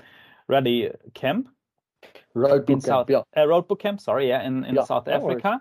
[0.48, 1.48] rally camp
[2.34, 3.42] road in South, camp, yeah.
[3.42, 4.00] Uh, road camp.
[4.00, 5.60] Sorry, yeah, in in yeah, South Africa.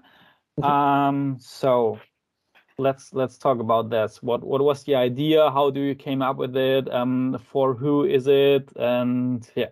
[0.59, 0.63] Mm-hmm.
[0.63, 1.99] um, so
[2.77, 4.21] let's let's talk about this.
[4.21, 5.49] What what was the idea?
[5.51, 6.91] How do you came up with it?
[6.93, 8.71] Um, for who is it?
[8.75, 9.69] And yeah.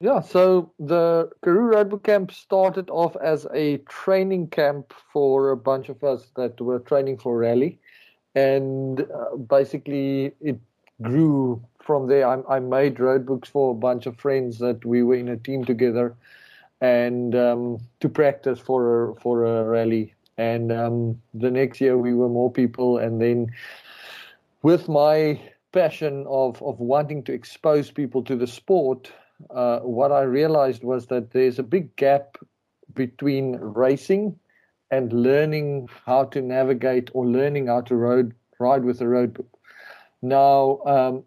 [0.00, 5.88] Yeah, so the Karoo Road Camp started off as a training camp for a bunch
[5.88, 7.80] of us that were training for rally,
[8.36, 10.60] and uh, basically it
[11.02, 12.28] grew from there.
[12.28, 15.36] I, I made road books for a bunch of friends that we were in a
[15.36, 16.14] team together,
[16.80, 20.14] and um, to practice for a, for a rally.
[20.36, 23.48] And um, the next year we were more people, and then
[24.62, 25.40] with my
[25.72, 29.10] passion of of wanting to expose people to the sport,
[29.50, 32.36] uh, what I realized was that there's a big gap
[32.94, 34.38] between racing
[34.90, 39.48] and learning how to navigate or learning how to road ride with a road book.
[40.22, 41.24] Now, um,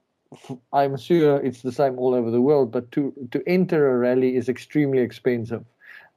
[0.74, 4.36] I'm sure it's the same all over the world, but to to enter a rally
[4.36, 5.64] is extremely expensive.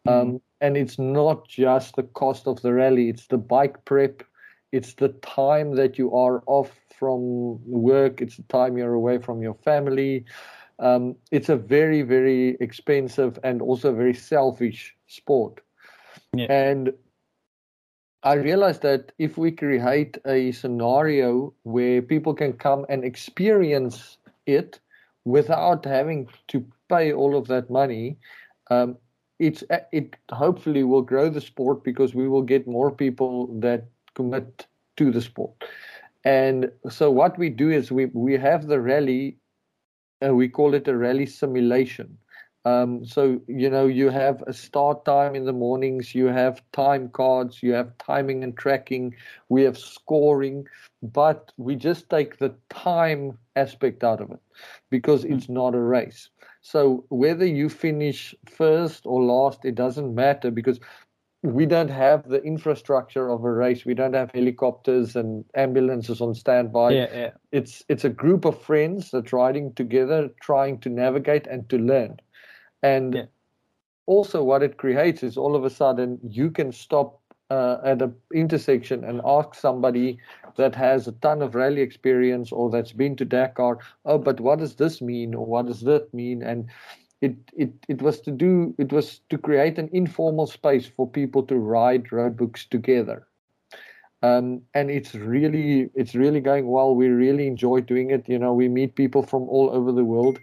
[0.06, 0.30] Mm-hmm.
[0.30, 4.22] Um, and it's not just the cost of the rally, it's the bike prep,
[4.72, 9.42] it's the time that you are off from work, it's the time you're away from
[9.42, 10.24] your family.
[10.78, 15.60] Um, it's a very, very expensive and also very selfish sport.
[16.34, 16.46] Yeah.
[16.50, 16.92] And
[18.24, 24.80] I realized that if we create a scenario where people can come and experience it
[25.24, 28.16] without having to pay all of that money,
[28.70, 28.96] um,
[29.38, 33.84] it's it hopefully will grow the sport because we will get more people that
[34.14, 35.52] commit to the sport.
[36.24, 39.36] And so what we do is we we have the rally,
[40.26, 42.18] uh, we call it a rally simulation.
[42.66, 47.10] Um, so you know you have a start time in the mornings, you have time
[47.10, 49.14] cards, you have timing and tracking,
[49.50, 50.66] we have scoring,
[51.02, 54.40] but we just take the time aspect out of it
[54.90, 55.34] because hmm.
[55.34, 56.30] it's not a race.
[56.62, 60.80] So whether you finish first or last, it doesn't matter because
[61.44, 63.84] we don't have the infrastructure of a race.
[63.84, 66.92] We don't have helicopters and ambulances on standby.
[66.92, 67.30] Yeah, yeah.
[67.52, 72.16] It's it's a group of friends that's riding together, trying to navigate and to learn.
[72.82, 73.24] And yeah.
[74.06, 78.14] also, what it creates is all of a sudden you can stop uh, at an
[78.32, 80.18] intersection and ask somebody
[80.56, 84.60] that has a ton of rally experience or that's been to Dakar, oh, but what
[84.60, 86.42] does this mean or what does that mean?
[86.42, 86.70] And
[87.24, 91.42] it, it, it was to do it was to create an informal space for people
[91.44, 93.26] to write road books together.
[94.22, 96.94] Um, and it's really it's really going well.
[96.94, 98.28] We really enjoy doing it.
[98.28, 100.38] You know, we meet people from all over the world,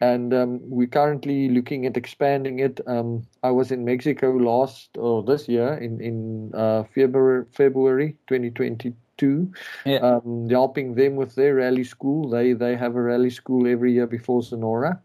[0.00, 2.80] and um, we're currently looking at expanding it.
[2.86, 9.52] Um, I was in Mexico last or this year in in uh, February February 2022,
[9.86, 9.98] yeah.
[9.98, 12.28] um, helping them with their rally school.
[12.28, 15.00] They they have a rally school every year before Sonora,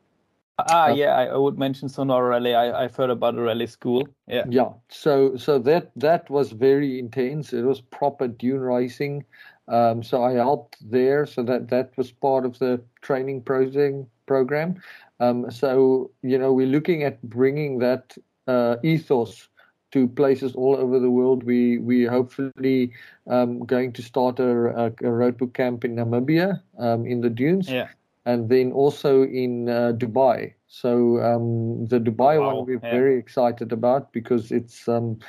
[0.58, 2.56] Ah, uh, yeah, I, I, would mention Sonora Rally.
[2.56, 4.08] I, I've heard about the rally school.
[4.26, 4.46] Yeah.
[4.50, 4.70] Yeah.
[4.88, 7.52] So so that that was very intense.
[7.52, 9.26] It was proper dune racing.
[9.68, 11.26] Um, so I helped there.
[11.26, 14.82] So that that was part of the training program program.
[15.20, 18.16] Um, so you know we're looking at bringing that
[18.48, 19.50] uh, ethos
[19.92, 21.44] to places all over the world.
[21.44, 22.94] We we hopefully
[23.28, 27.30] um, going to start a, a, a road book camp in Namibia um, in the
[27.30, 27.70] dunes.
[27.70, 27.90] Yeah
[28.26, 30.54] and then also in uh, Dubai.
[30.68, 32.92] So um, the Dubai wow, one we're yeah.
[32.92, 35.20] very excited about because it's um,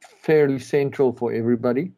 [0.00, 1.92] fairly central for everybody.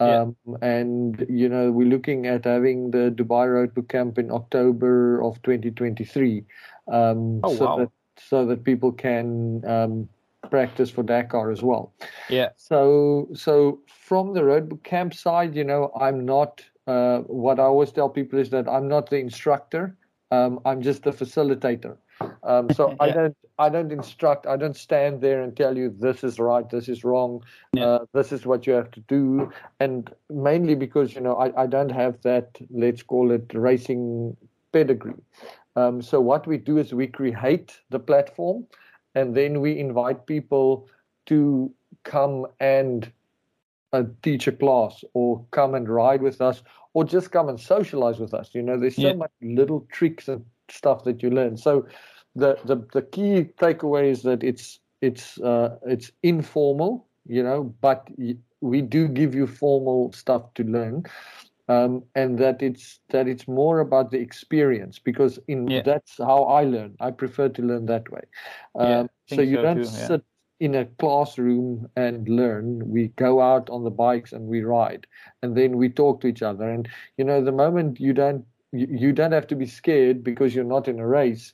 [0.00, 0.56] Um, yeah.
[0.60, 5.40] And you know we're looking at having the Dubai Road Book Camp in October of
[5.42, 6.44] 2023,
[6.88, 7.78] um, oh, so wow.
[7.78, 10.08] that so that people can um,
[10.50, 11.92] practice for Dakar as well.
[12.28, 12.50] Yeah.
[12.56, 17.64] So so from the road book camp side, you know, I'm not uh, what I
[17.64, 19.96] always tell people is that I'm not the instructor.
[20.30, 21.96] Um, I'm just the facilitator.
[22.42, 22.96] Um, so yeah.
[23.00, 24.46] I don't I don't instruct.
[24.46, 27.84] I don't stand there and tell you this is right, this is wrong, yeah.
[27.84, 29.50] uh, this is what you have to do.
[29.80, 34.36] And mainly because you know I, I don't have that let's call it racing
[34.72, 35.22] pedigree.
[35.76, 38.66] Um, so what we do is we create the platform,
[39.14, 40.88] and then we invite people
[41.26, 41.72] to
[42.04, 43.10] come and
[43.94, 46.62] uh, teach a class or come and ride with us
[46.94, 48.50] or just come and socialize with us.
[48.52, 49.14] You know, there's so yeah.
[49.14, 51.56] much little tricks and stuff that you learn.
[51.56, 51.86] So
[52.34, 58.08] the the, the key takeaway is that it's it's uh, it's informal, you know, but
[58.60, 61.04] we do give you formal stuff to learn.
[61.66, 65.82] Um, and that it's that it's more about the experience because in yeah.
[65.82, 66.94] that's how I learn.
[67.00, 68.20] I prefer to learn that way.
[68.74, 70.24] Um, yeah, so you so don't too, sit
[70.60, 72.88] in a classroom and learn.
[72.88, 75.06] We go out on the bikes and we ride,
[75.42, 76.68] and then we talk to each other.
[76.68, 80.54] And you know, the moment you don't you, you don't have to be scared because
[80.54, 81.52] you're not in a race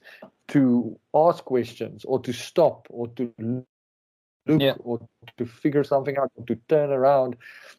[0.48, 3.32] to ask questions or to stop or to
[4.46, 4.72] look yeah.
[4.80, 4.98] or
[5.36, 7.36] to figure something out or to turn around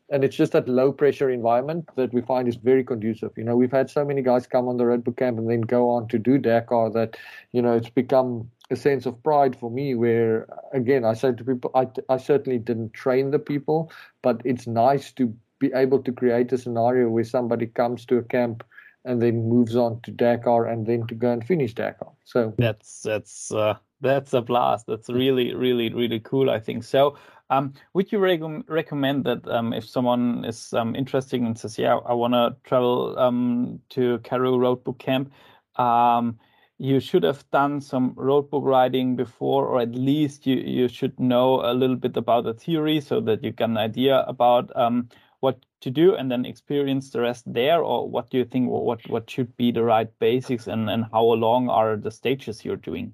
[0.10, 3.56] and it's just that low pressure environment that we find is very conducive you know
[3.56, 6.08] we've had so many guys come on the road book camp and then go on
[6.08, 7.18] to do dakar that
[7.52, 11.44] you know it's become a sense of pride for me where again i said to
[11.44, 16.12] people I, I certainly didn't train the people but it's nice to be able to
[16.12, 18.64] create a scenario where somebody comes to a camp
[19.06, 22.12] and then moves on to dakar and then to go and finish dakar.
[22.26, 24.88] So that's that's uh, that's a blast.
[24.88, 26.84] That's really really really cool i think.
[26.84, 27.18] So
[27.50, 31.98] um, would you rec- recommend that um, if someone is um, interested and says yeah
[32.06, 35.32] i want to travel um, to karoo road book camp
[35.76, 36.40] um,
[36.82, 41.62] you should have done some roadbook riding before, or at least you, you should know
[41.62, 45.08] a little bit about the theory so that you get an idea about um,
[45.42, 47.84] what to do and then experience the rest there.
[47.84, 48.72] Or what do you think?
[48.72, 52.78] What what should be the right basics and, and how long are the stages you're
[52.78, 53.14] doing?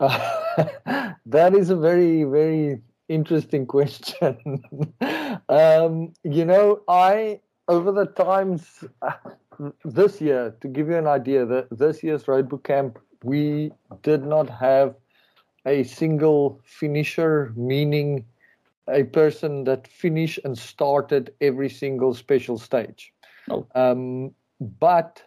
[0.00, 0.18] Uh,
[1.26, 4.60] that is a very very interesting question.
[5.48, 8.82] um, you know, I over the times
[9.84, 14.24] this year, to give you an idea, that this year's road book camp, we did
[14.24, 14.94] not have
[15.66, 18.24] a single finisher, meaning
[18.88, 23.12] a person that finished and started every single special stage.
[23.48, 23.66] Oh.
[23.74, 25.22] Um, but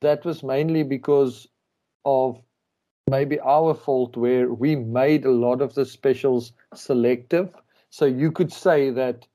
[0.00, 1.46] that was mainly because
[2.04, 2.40] of
[3.10, 7.50] maybe our fault, where we made a lot of the specials selective.
[7.90, 9.26] So you could say that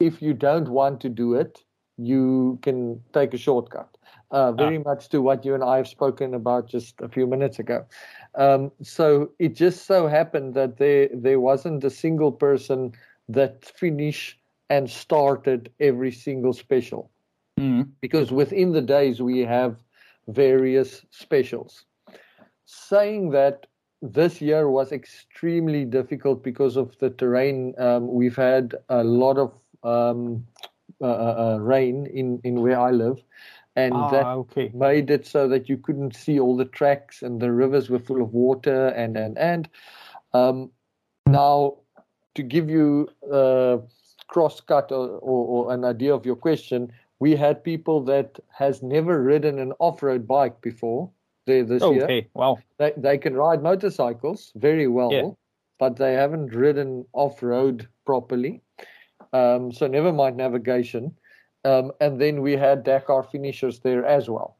[0.00, 1.62] if you don't want to do it,
[1.96, 3.96] you can take a shortcut.
[4.30, 4.82] Uh, very ah.
[4.86, 7.84] much to what you and I have spoken about just a few minutes ago.
[8.34, 12.92] Um, so it just so happened that there there wasn't a single person
[13.28, 14.38] that finished
[14.70, 17.10] and started every single special,
[17.60, 17.86] mm.
[18.00, 19.76] because within the days we have
[20.28, 21.84] various specials.
[22.64, 23.66] Saying that
[24.00, 27.74] this year was extremely difficult because of the terrain.
[27.78, 29.52] Um, we've had a lot of
[29.84, 30.46] um,
[31.02, 33.22] uh, uh, uh, rain in, in where I live,
[33.76, 34.70] and ah, that okay.
[34.72, 38.22] made it so that you couldn't see all the tracks and the rivers were full
[38.22, 39.68] of water and and and.
[40.32, 40.70] Um,
[41.26, 41.78] now,
[42.34, 43.80] to give you a
[44.28, 48.82] cross cut or, or, or an idea of your question, we had people that has
[48.82, 51.10] never ridden an off-road bike before
[51.46, 51.94] there this okay.
[51.94, 52.04] year.
[52.04, 52.58] Okay, wow.
[52.78, 55.30] They they can ride motorcycles very well, yeah.
[55.78, 58.62] but they haven't ridden off-road properly.
[59.32, 61.14] Um, so never mind navigation.
[61.64, 64.58] Um, and then we had Dakar finishers there as well.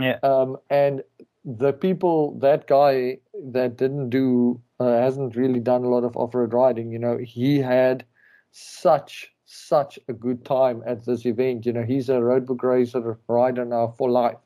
[0.00, 0.18] Yeah.
[0.22, 1.02] Um, and
[1.44, 3.18] the people, that guy
[3.52, 6.90] that didn't do, uh, hasn't really done a lot of off-road riding.
[6.90, 8.04] You know, he had
[8.50, 11.64] such such a good time at this event.
[11.64, 14.36] You know, he's a roadbook racer rider now for life.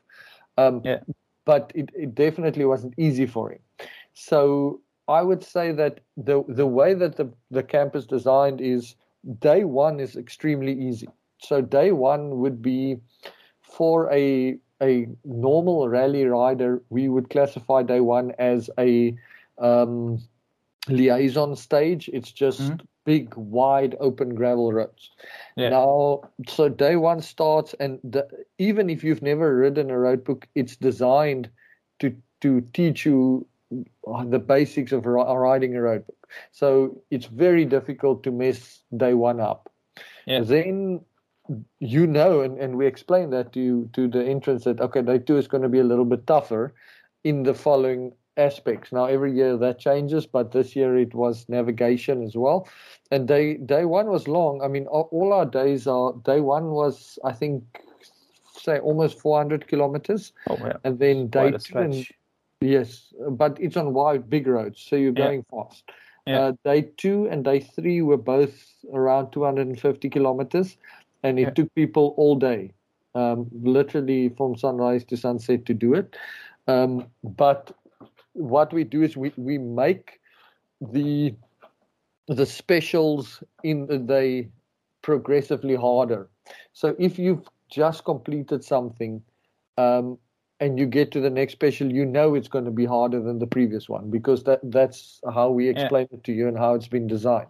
[0.57, 0.99] Um, yeah.
[1.45, 3.59] But it, it definitely wasn't easy for him.
[4.13, 8.95] So I would say that the the way that the the camp is designed is
[9.39, 11.07] day one is extremely easy.
[11.39, 12.97] So day one would be
[13.61, 19.15] for a a normal rally rider, we would classify day one as a
[19.57, 20.21] um,
[20.89, 22.09] liaison stage.
[22.11, 22.85] It's just mm-hmm.
[23.05, 25.11] big, wide, open gravel roads.
[25.55, 25.69] Yeah.
[25.69, 30.47] Now, so day one starts, and the, even if you've never ridden a road book,
[30.53, 31.49] it's designed
[31.99, 33.47] to to teach you
[34.25, 36.27] the basics of riding a road book.
[36.51, 39.69] So it's very difficult to mess day one up.
[40.25, 40.41] Yeah.
[40.41, 41.01] Then
[41.79, 45.19] you know, and, and we explain that to you, to the entrance that okay, day
[45.19, 46.73] two is going to be a little bit tougher
[47.23, 48.91] in the following aspects.
[48.91, 52.67] Now every year that changes, but this year it was navigation as well.
[53.11, 54.61] And day day one was long.
[54.63, 57.63] I mean, all, our days are day one was I think
[58.55, 60.31] say almost 400 kilometers.
[60.49, 60.77] Oh yeah.
[60.83, 62.07] And then day two and
[62.63, 65.63] Yes, but it's on wide, big roads, so you're going yeah.
[65.63, 65.83] fast.
[66.25, 66.39] Yeah.
[66.39, 70.77] Uh, day two and day three were both around 250 kilometers,
[71.23, 71.49] and it yeah.
[71.51, 72.71] took people all day,
[73.15, 76.15] um, literally from sunrise to sunset to do it.
[76.67, 77.75] Um, but
[78.33, 80.19] what we do is we, we make
[80.81, 81.35] the
[82.27, 84.47] the specials in the day
[85.01, 86.29] progressively harder.
[86.71, 89.21] So if you've just completed something,
[89.77, 90.17] um,
[90.63, 93.39] and you get to the next special, you know it's going to be harder than
[93.39, 96.17] the previous one because that that's how we explain yeah.
[96.17, 97.49] it to you and how it's been designed.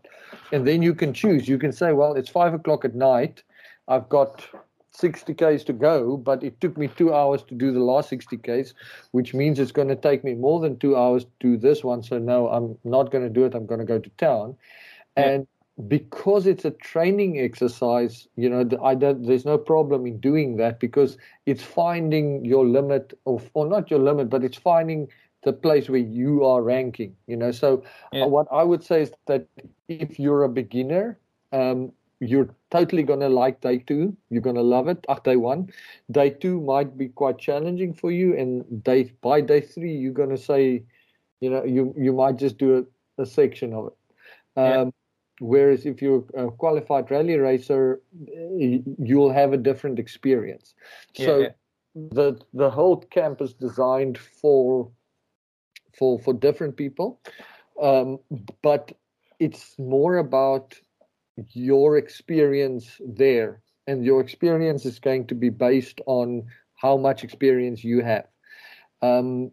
[0.51, 1.47] And then you can choose.
[1.47, 3.43] You can say, well, it's five o'clock at night.
[3.87, 4.47] I've got
[4.91, 8.37] 60 k's to go, but it took me two hours to do the last 60
[8.37, 8.73] k's,
[9.11, 12.01] which means it's going to take me more than two hours to do this one.
[12.01, 13.53] So no, I'm not going to do it.
[13.53, 14.55] I'm going to go to town.
[15.17, 15.29] Yeah.
[15.29, 15.47] And
[15.87, 20.79] because it's a training exercise, you know, I don't, there's no problem in doing that
[20.79, 25.07] because it's finding your limit of, or not your limit, but it's finding
[25.43, 27.51] the place where you are ranking, you know.
[27.51, 28.25] So yeah.
[28.25, 29.47] what I would say is that
[29.87, 31.17] if you're a beginner,
[31.51, 34.15] um, you're totally going to like day two.
[34.29, 35.03] You're going to love it.
[35.09, 35.69] Uh, day one,
[36.11, 40.29] day two might be quite challenging for you, and day by day three, you're going
[40.29, 40.83] to say,
[41.41, 43.93] you know, you you might just do a, a section of it.
[44.55, 44.91] Um, yeah.
[45.43, 48.01] Whereas if you're a qualified rally racer,
[48.55, 50.73] you'll have a different experience.
[51.15, 51.47] So yeah,
[51.95, 52.07] yeah.
[52.11, 54.89] the the whole camp is designed for
[55.99, 57.19] for for different people,
[57.81, 58.19] um,
[58.61, 58.93] but
[59.39, 60.75] it's more about
[61.51, 67.83] your experience there, and your experience is going to be based on how much experience
[67.83, 68.27] you have.
[69.01, 69.51] Um,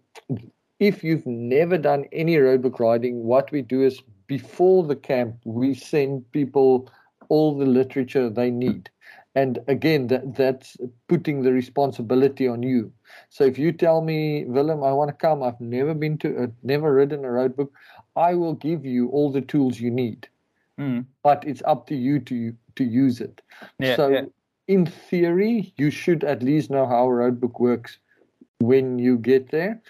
[0.78, 4.01] if you've never done any roadbook riding, what we do is
[4.31, 6.89] before the camp, we send people
[7.28, 8.89] all the literature they need.
[9.35, 10.76] And again, that, that's
[11.09, 12.93] putting the responsibility on you.
[13.28, 16.47] So if you tell me, Willem, I want to come, I've never been to, uh,
[16.62, 17.72] never ridden a road book,
[18.14, 20.28] I will give you all the tools you need.
[20.78, 21.07] Mm.
[21.24, 23.43] But it's up to you to to use it.
[23.81, 24.24] Yeah, so yeah.
[24.68, 27.99] in theory, you should at least know how a road book works
[28.61, 29.83] when you get there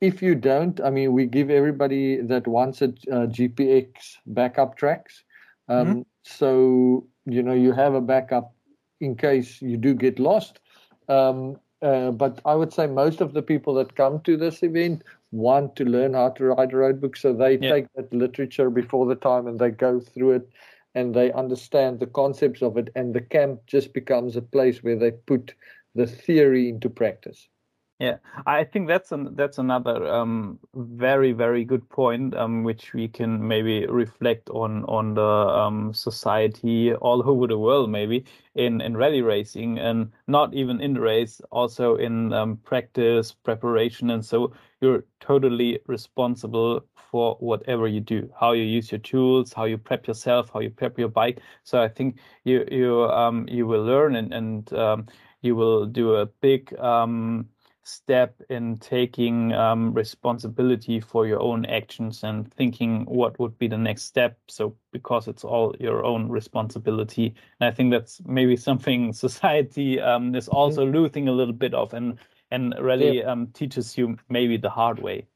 [0.00, 5.24] if you don't, I mean, we give everybody that wants a uh, GPX backup tracks.
[5.68, 6.02] Um, Mm-hmm.
[6.22, 8.52] So, you know, you have a backup
[9.00, 10.60] in case you do get lost.
[11.08, 15.02] Um, uh, but I would say most of the people that come to this event
[15.30, 17.16] want to learn how to ride a road book.
[17.16, 17.68] So they Yeah.
[17.68, 20.50] take that literature before the time and they go through it
[20.94, 24.96] and they understand the concepts of it, and the camp just becomes a place where
[24.96, 25.54] they put
[25.94, 27.48] the theory into practice.
[27.98, 33.08] Yeah, I think that's an, that's another um, very very good point, um, which we
[33.08, 38.98] can maybe reflect on on the um, society all over the world, maybe in in
[38.98, 44.52] rally racing, and not even in the race, also in um, practice, preparation, and so
[44.82, 50.06] you're totally responsible for whatever you do, how you use your tools, how you prep
[50.06, 51.40] yourself, how you prep your bike.
[51.64, 55.06] So I think you you um, you will learn and and um,
[55.40, 56.78] you will do a big
[57.86, 63.78] step in taking um, responsibility for your own actions and thinking what would be the
[63.78, 64.36] next step.
[64.48, 70.34] So because it's all your own responsibility, and I think that's maybe something society um,
[70.34, 70.96] is also mm-hmm.
[70.96, 72.18] losing a little bit of, and
[72.50, 73.30] and really yeah.
[73.30, 75.26] um, teaches you maybe the hard way.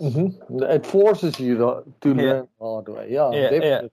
[0.00, 0.62] Mm-hmm.
[0.62, 2.22] It forces you to, to yeah.
[2.22, 3.08] learn the hard way.
[3.10, 3.90] Yeah, yeah, definitely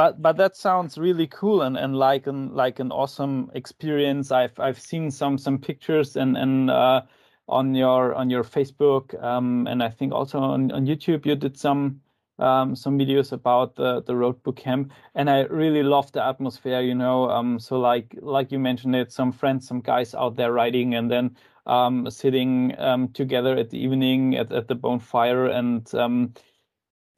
[0.00, 4.32] but but that sounds really cool and, and like an like an awesome experience.
[4.32, 7.02] I've I've seen some some pictures and and uh,
[7.50, 11.58] on your on your Facebook um, and I think also on, on YouTube you did
[11.58, 12.00] some
[12.38, 16.80] um, some videos about the the road camp and I really love the atmosphere.
[16.80, 20.50] You know, um, so like like you mentioned it, some friends, some guys out there
[20.50, 21.36] riding and then
[21.66, 26.32] um, sitting um, together at the evening at, at the bonfire and um,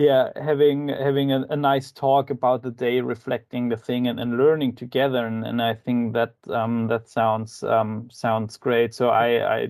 [0.03, 4.37] yeah having having a, a, nice talk about the day reflecting the thing and, and
[4.37, 8.95] learning together and, and i think that um, that sounds um, sounds great.
[8.95, 9.69] So I, I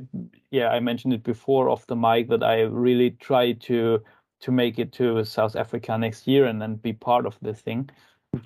[0.50, 4.02] yeah i mentioned it before off the mic that i really try to
[4.40, 7.90] to make it to south africa next year and then be part of the thing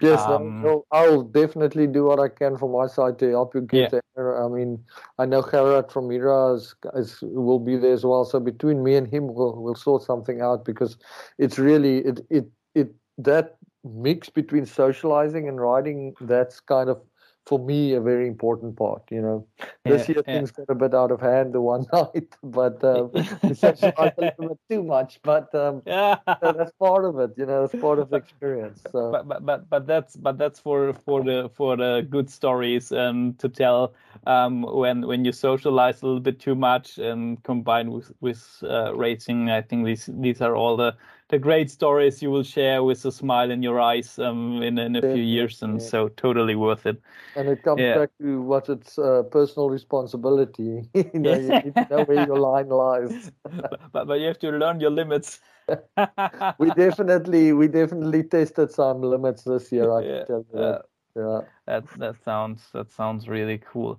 [0.00, 3.92] Yes, um, I'll definitely do what I can from my side to help you get
[3.92, 4.00] yeah.
[4.16, 4.44] there.
[4.44, 4.84] I mean,
[5.18, 8.24] I know Gerard from Mira is, is, will be there as well.
[8.24, 10.96] So between me and him, we'll we'll sort something out because
[11.38, 16.14] it's really it it it that mix between socializing and riding.
[16.20, 17.00] That's kind of
[17.46, 19.02] for me a very important part.
[19.10, 19.46] You know,
[19.84, 20.34] this year yeah.
[20.34, 24.58] things got a bit out of hand the one night, but um, a little bit
[24.68, 25.20] too much.
[25.22, 27.32] But um, yeah, so that's part of it.
[27.36, 28.82] You know, it's part of the experience.
[28.90, 29.12] So.
[29.12, 33.34] But, but but but that's but that's for for the for the good stories um,
[33.38, 33.94] to tell
[34.26, 38.94] um, when when you socialize a little bit too much and combined with with uh,
[38.94, 39.50] racing.
[39.50, 40.96] I think these these are all the
[41.28, 44.94] the great stories you will share with a smile in your eyes um, in, in
[44.94, 45.86] a few years, and yeah.
[45.86, 47.00] so totally worth it.
[47.34, 47.98] And it comes yeah.
[47.98, 50.88] back to what it's uh, personal responsibility.
[50.94, 53.32] you know, you need to know where your line lies.
[53.92, 55.40] but, but you have to learn your limits.
[56.58, 59.90] we definitely we definitely tested some limits this year.
[59.90, 60.18] I yeah.
[60.18, 60.82] can tell you that.
[61.16, 63.98] Yeah, that that sounds that sounds really cool.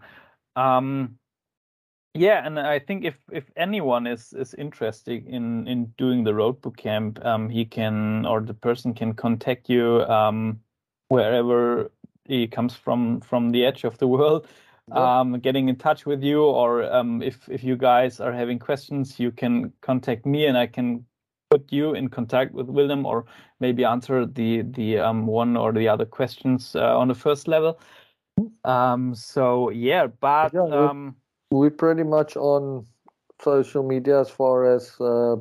[0.56, 1.18] Um,
[2.18, 6.78] yeah, and I think if if anyone is is interested in in doing the roadbook
[6.78, 10.60] camp, um, he can or the person can contact you um,
[11.10, 11.92] wherever
[12.26, 14.48] he comes from from the edge of the world.
[14.90, 19.20] Um, getting in touch with you, or um, if if you guys are having questions,
[19.20, 21.06] you can contact me, and I can
[21.50, 23.26] put you in contact with Willem, or
[23.60, 27.80] maybe answer the the um, one or the other questions uh, on the first level.
[28.64, 31.02] Um, so yeah, but yeah,
[31.52, 32.86] we're pretty much on
[33.42, 35.36] social media as far as uh,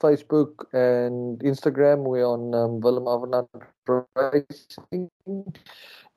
[0.00, 2.04] Facebook and Instagram.
[2.04, 3.48] We're on um, Willem Avenant
[4.16, 5.10] Racing.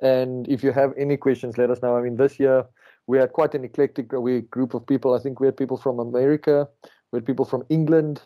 [0.01, 1.97] And if you have any questions, let us know.
[1.97, 2.65] I mean, this year
[3.07, 5.13] we had quite an eclectic group of people.
[5.13, 6.67] I think we had people from America,
[7.11, 8.21] we had people from England,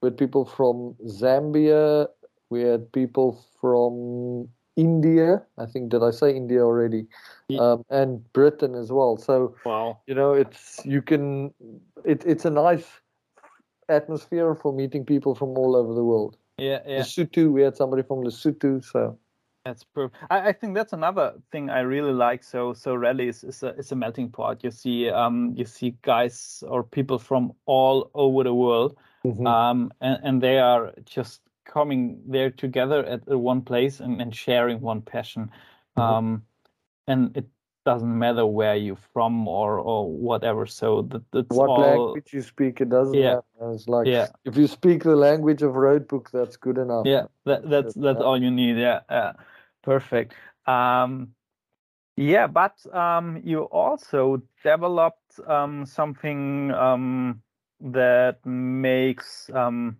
[0.00, 2.08] we had people from Zambia,
[2.50, 5.42] we had people from India.
[5.58, 7.06] I think did I say India already?
[7.58, 9.16] Um, and Britain as well.
[9.16, 11.52] So wow, you know, it's you can
[12.04, 12.86] it, it's a nice
[13.88, 16.36] atmosphere for meeting people from all over the world.
[16.58, 17.00] Yeah, yeah.
[17.00, 19.18] Lesotho, we had somebody from Lesotho, so
[19.64, 20.22] that's perfect.
[20.30, 22.44] I, I, think that's another thing I really like.
[22.44, 24.62] So so rallies is a is a melting pot.
[24.62, 29.46] You see um you see guys or people from all over the world, mm-hmm.
[29.46, 34.80] um and, and they are just coming there together at one place and, and sharing
[34.80, 35.50] one passion.
[35.96, 36.00] Mm-hmm.
[36.00, 36.42] Um,
[37.06, 37.46] and it
[37.84, 40.66] doesn't matter where you're from or or whatever.
[40.66, 41.80] So that, that's what all...
[41.80, 42.80] language you speak.
[42.80, 43.40] It doesn't yeah.
[43.58, 43.72] matter.
[43.72, 44.28] It's like yeah.
[44.44, 47.06] if you speak the language of roadbook, that's good enough.
[47.06, 48.78] Yeah, that, that's that's all you need.
[48.78, 49.32] Yeah, yeah.
[49.82, 50.34] perfect.
[50.66, 51.34] Um,
[52.16, 57.42] yeah, but um, you also developed um, something um,
[57.80, 59.98] that makes um,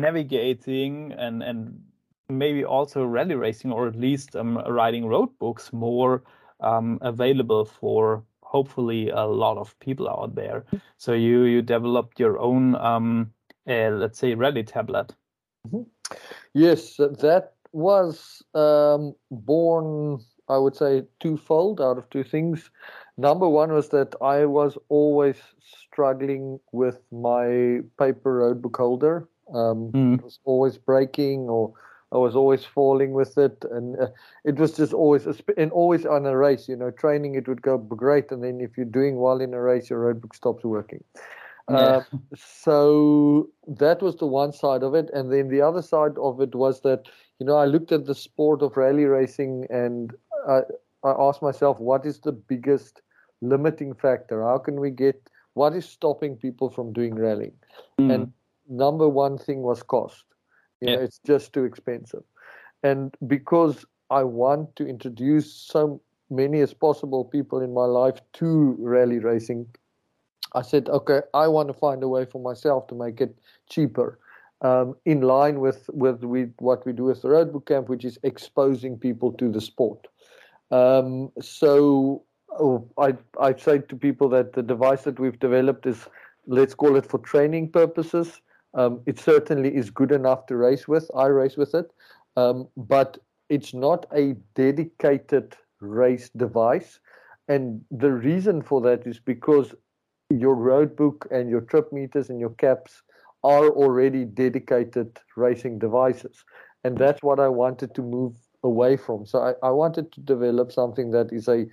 [0.00, 1.80] navigating and and
[2.28, 6.22] maybe also rally racing or at least um, riding road books more
[6.60, 10.64] um, available for hopefully a lot of people out there.
[10.96, 13.32] So you you developed your own um,
[13.68, 15.14] uh, let's say rally tablet.
[15.66, 15.82] Mm-hmm.
[16.52, 22.70] Yes, that was um, born, I would say, twofold out of two things.
[23.16, 29.28] Number one was that I was always struggling with my paper road book holder.
[29.54, 30.14] Um, Mm.
[30.18, 31.72] It was always breaking, or
[32.12, 34.08] I was always falling with it, and uh,
[34.44, 35.26] it was just always
[35.56, 36.68] and always on a race.
[36.68, 39.60] You know, training it would go great, and then if you're doing well in a
[39.60, 41.02] race, your roadbook stops working.
[41.70, 41.76] Yeah.
[41.76, 42.02] Uh,
[42.36, 46.54] so that was the one side of it, and then the other side of it
[46.54, 47.08] was that
[47.40, 50.12] you know I looked at the sport of rally racing, and
[50.48, 50.60] I,
[51.02, 53.02] I asked myself, what is the biggest
[53.40, 54.42] limiting factor?
[54.42, 57.54] How can we get what is stopping people from doing rallying?
[57.98, 58.14] Mm.
[58.14, 58.32] And
[58.68, 60.24] number one thing was cost.
[60.80, 61.04] You know, Yeah.
[61.04, 62.24] it's just too expensive.
[62.82, 66.00] And because I want to introduce so
[66.30, 69.66] many as possible people in my life to rally racing,
[70.54, 73.36] I said, okay, I want to find a way for myself to make it
[73.68, 74.18] cheaper.
[74.60, 78.18] Um, in line with with we, what we do with the roadbook camp, which is
[78.22, 80.06] exposing people to the sport.
[80.70, 82.22] Um, so
[82.58, 86.06] oh, I I say to people that the device that we've developed is
[86.46, 88.40] let's call it for training purposes.
[88.74, 91.10] Um, it certainly is good enough to race with.
[91.14, 91.92] I race with it,
[92.36, 93.18] um, but
[93.48, 96.98] it's not a dedicated race device.
[97.48, 99.74] And the reason for that is because
[100.30, 103.02] your road book and your trip meters and your caps
[103.42, 106.44] are already dedicated racing devices.
[106.82, 109.26] And that's what I wanted to move away from.
[109.26, 111.66] So I, I wanted to develop something that is a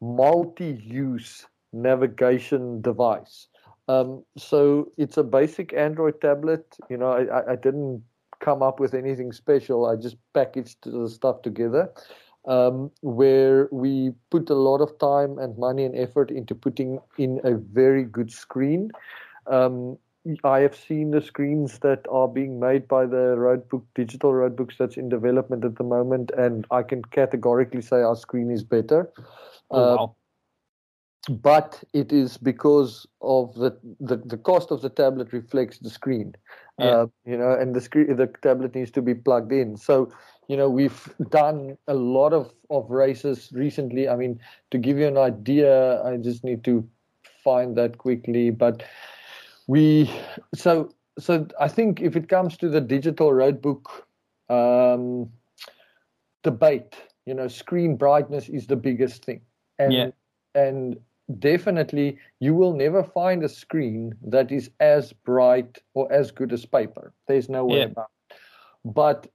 [0.00, 3.48] multi use navigation device.
[3.88, 6.76] Um, so it's a basic Android tablet.
[6.90, 8.02] You know, I, I didn't
[8.40, 9.86] come up with anything special.
[9.86, 11.92] I just packaged the stuff together.
[12.46, 17.40] Um, where we put a lot of time and money and effort into putting in
[17.42, 18.92] a very good screen.
[19.48, 19.98] Um,
[20.44, 24.96] I have seen the screens that are being made by the roadbook digital roadbooks that's
[24.96, 29.12] in development at the moment, and I can categorically say our screen is better.
[29.70, 30.16] Oh, wow.
[31.28, 36.34] But it is because of the, the the cost of the tablet reflects the screen
[36.78, 36.94] Yeah.
[36.94, 40.10] uh, you know and the screen the tablet needs to be plugged in so
[40.48, 45.06] you know we've done a lot of of races recently i mean to give you
[45.06, 46.88] an idea i just need to
[47.42, 48.82] find that quickly but
[49.66, 50.10] we
[50.54, 53.86] so so i think if it comes to the digital roadbook
[54.48, 55.30] um
[56.42, 56.96] debate
[57.26, 59.40] you know screen brightness is the biggest thing
[59.78, 60.10] and Yeah.
[60.54, 60.96] and
[61.38, 66.64] definitely you will never find a screen that is as bright or as good as
[66.64, 67.12] paper.
[67.26, 67.84] There's no way Yeah.
[67.86, 68.36] about it.
[68.84, 69.26] But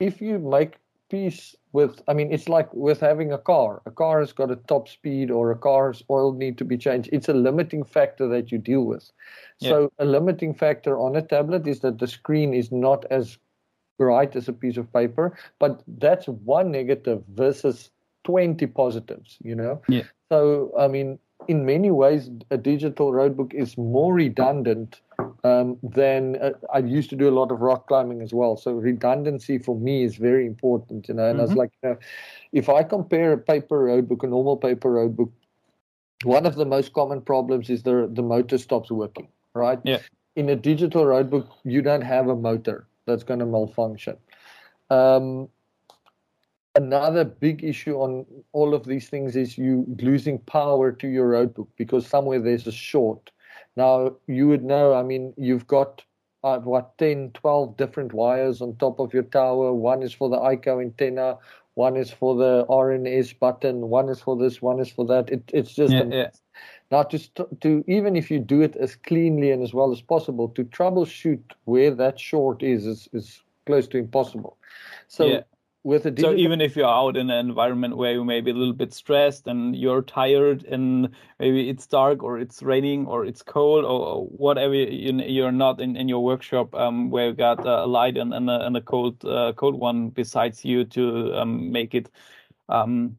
[0.00, 0.78] if you make
[1.10, 3.80] peace with i mean it's like with having a car.
[3.86, 7.08] A car has got a top speed or a car's oil need to be changed.
[7.12, 9.10] It's a limiting factor that you deal with.
[9.58, 13.38] So a limiting factor on a tablet is that the screen is not as
[13.98, 17.90] bright as a piece of paper but that's one negative versus
[18.24, 19.82] 20 positives you know?
[19.88, 20.04] Yeah.
[20.30, 21.18] So i mean
[21.48, 25.00] in many ways a digital roadbook is more redundant
[25.44, 28.56] um, than uh, I used to do a lot of rock climbing as well.
[28.56, 31.24] So redundancy for me is very important, you know.
[31.30, 31.56] And I was Mhm.
[31.56, 31.98] like, you know,
[32.52, 35.30] if I compare a paper roadbook, a normal paper roadbook,
[36.24, 39.80] one of the most common problems is the the motor stops working, right?
[39.84, 39.98] Yeah.
[40.36, 44.16] In a digital roadbook, you don't have a motor that's going to malfunction.
[44.90, 45.48] Um,
[46.74, 51.68] another big issue on all of these things is you losing power to your roadbook
[51.76, 53.30] because somewhere there's a short.
[53.76, 56.04] Now, you would know, I mean, you've got
[56.44, 59.72] uh, what 10, 12 different wires on top of your tower.
[59.72, 61.38] One is for the ICO antenna,
[61.74, 65.30] one is for the RNS button, one is for this, one is for that.
[65.30, 66.30] It, it's just Yeah, a yeah.
[66.90, 70.00] now, to, st- to even if you do it as cleanly and as well as
[70.00, 74.56] possible, to troubleshoot where that short is is, is close to impossible.
[75.08, 75.40] So, Yeah.
[75.88, 78.54] With a So even if you're out in an environment where you may be a
[78.54, 81.08] little bit stressed and you're tired and
[81.38, 85.96] maybe it's dark or it's raining or it's cold or, whatever, you, you're not in,
[85.96, 89.24] in your workshop um, where you got a light and, and, a, and a cold
[89.24, 92.10] uh, cold one besides you to um, make it
[92.68, 93.16] um,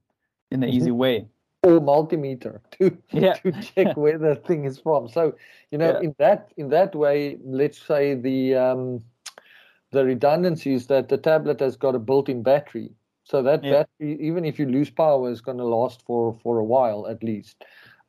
[0.52, 1.26] in an easy way.
[1.64, 3.34] or multimeter to Yeah.
[3.42, 5.08] to check where the thing is from.
[5.10, 5.34] So,
[5.72, 6.00] you know, Yeah.
[6.02, 9.04] in that in that way, let's say the um,
[9.92, 12.92] the redundancy is that the tablet has got a built-in battery.
[13.24, 13.72] So that Yeah.
[13.72, 17.24] battery, even if you lose power, is going to last for for a while at
[17.24, 17.64] least.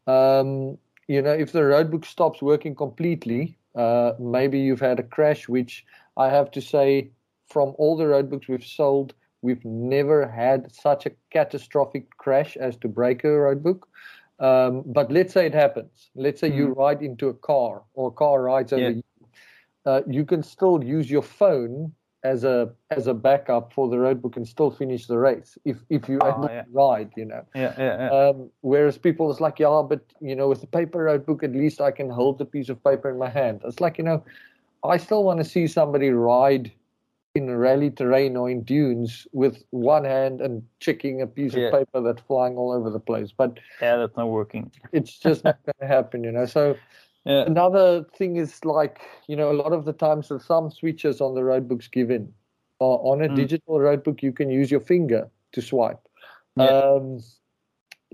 [0.06, 0.78] Um,
[1.08, 5.84] you know, if the roadbook stops working completely, uh, maybe you've had a crash, which
[6.16, 7.10] I have to say,
[7.48, 12.88] from all the roadbooks we've sold, we've never had such a catastrophic crash as to
[12.88, 13.82] break a roadbook.
[14.38, 16.10] Um, but let's say it happens.
[16.14, 18.96] Let's say you ride into a car or a car rides over Yeah.
[18.96, 19.02] you.
[19.86, 24.20] Uh, you can still use your phone as a as a backup for the road
[24.20, 26.64] book and still finish the race if if you Oh, yeah.
[26.70, 27.44] ride, you know.
[27.54, 28.28] Yeah, yeah, yeah.
[28.28, 31.52] Um, whereas people is like, yeah, but you know, with the paper road book, at
[31.52, 33.62] least I can hold the piece of paper in my hand.
[33.64, 34.22] It's like, you know,
[34.84, 36.72] I still want to see somebody ride
[37.34, 41.68] in rally terrain or in dunes with one hand and checking a piece Yeah.
[41.68, 43.32] of paper that's flying all over the place.
[43.32, 44.70] But yeah, that's not working.
[44.92, 46.46] it's just not going to happen, you know.
[46.46, 46.76] So
[47.24, 47.44] Yeah.
[47.44, 51.34] another thing is like, you know, a lot of the times the some switches on
[51.34, 52.32] the road books given.
[52.78, 53.36] On a Mm.
[53.36, 56.00] digital road book, you can use your finger to swipe.
[56.56, 56.64] Yeah.
[56.64, 57.20] Um,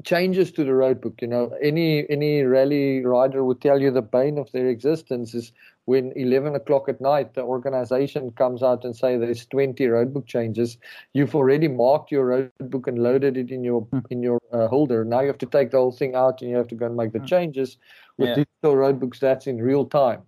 [0.05, 4.03] changes to the road book, you know, any any rally rider would tell you the
[4.03, 5.53] bane of their existence is
[5.87, 10.27] when 11 o'clock at night the organization comes out and say there's 20 road book
[10.27, 10.77] changes
[11.15, 14.01] you've already marked your road book and loaded it in your Hmm.
[14.11, 16.57] in your uh, holder now you have to take the whole thing out and you
[16.57, 17.25] have to go and make the Hmm.
[17.27, 17.79] changes
[18.19, 18.35] with Yeah.
[18.37, 20.23] digital road books that's in real time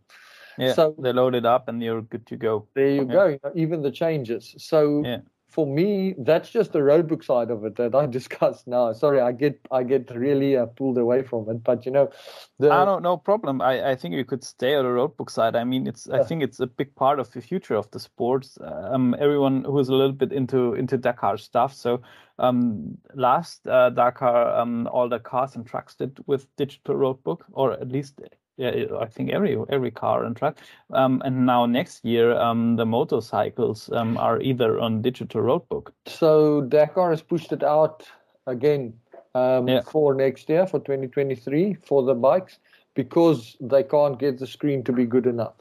[0.58, 0.72] Yeah.
[0.74, 2.66] So- they load it up and you're good to go.
[2.74, 3.36] there you Yeah.
[3.36, 5.20] go even the changes so Yeah.
[5.48, 9.20] For me that's just the road book side of it that i discussed now sorry
[9.20, 12.10] i get i get really uh, pulled away from it but you know
[12.58, 13.60] the I don't no problem.
[13.60, 15.54] I, I think you could stay on the road book side.
[15.54, 18.58] I mean, it's I think it's a big part of the future of the sports.
[18.60, 21.72] Um, everyone who's a little bit into into Dakar stuff.
[21.72, 22.02] So
[22.38, 27.44] um, last uh, Dakar, um, all the cars and trucks did with digital road book,
[27.52, 28.20] or at least
[28.58, 30.58] yeah, I think every every car and truck.
[30.92, 35.92] Um, and now next year, um, the motorcycles um, are either on digital roadbook.
[36.06, 38.04] So Dakar has pushed it out
[38.46, 38.92] again
[39.34, 39.82] um, Yeah.
[39.82, 42.58] for next year, for 2023, for the bikes,
[42.94, 45.54] because they can't get the screen to be good enough.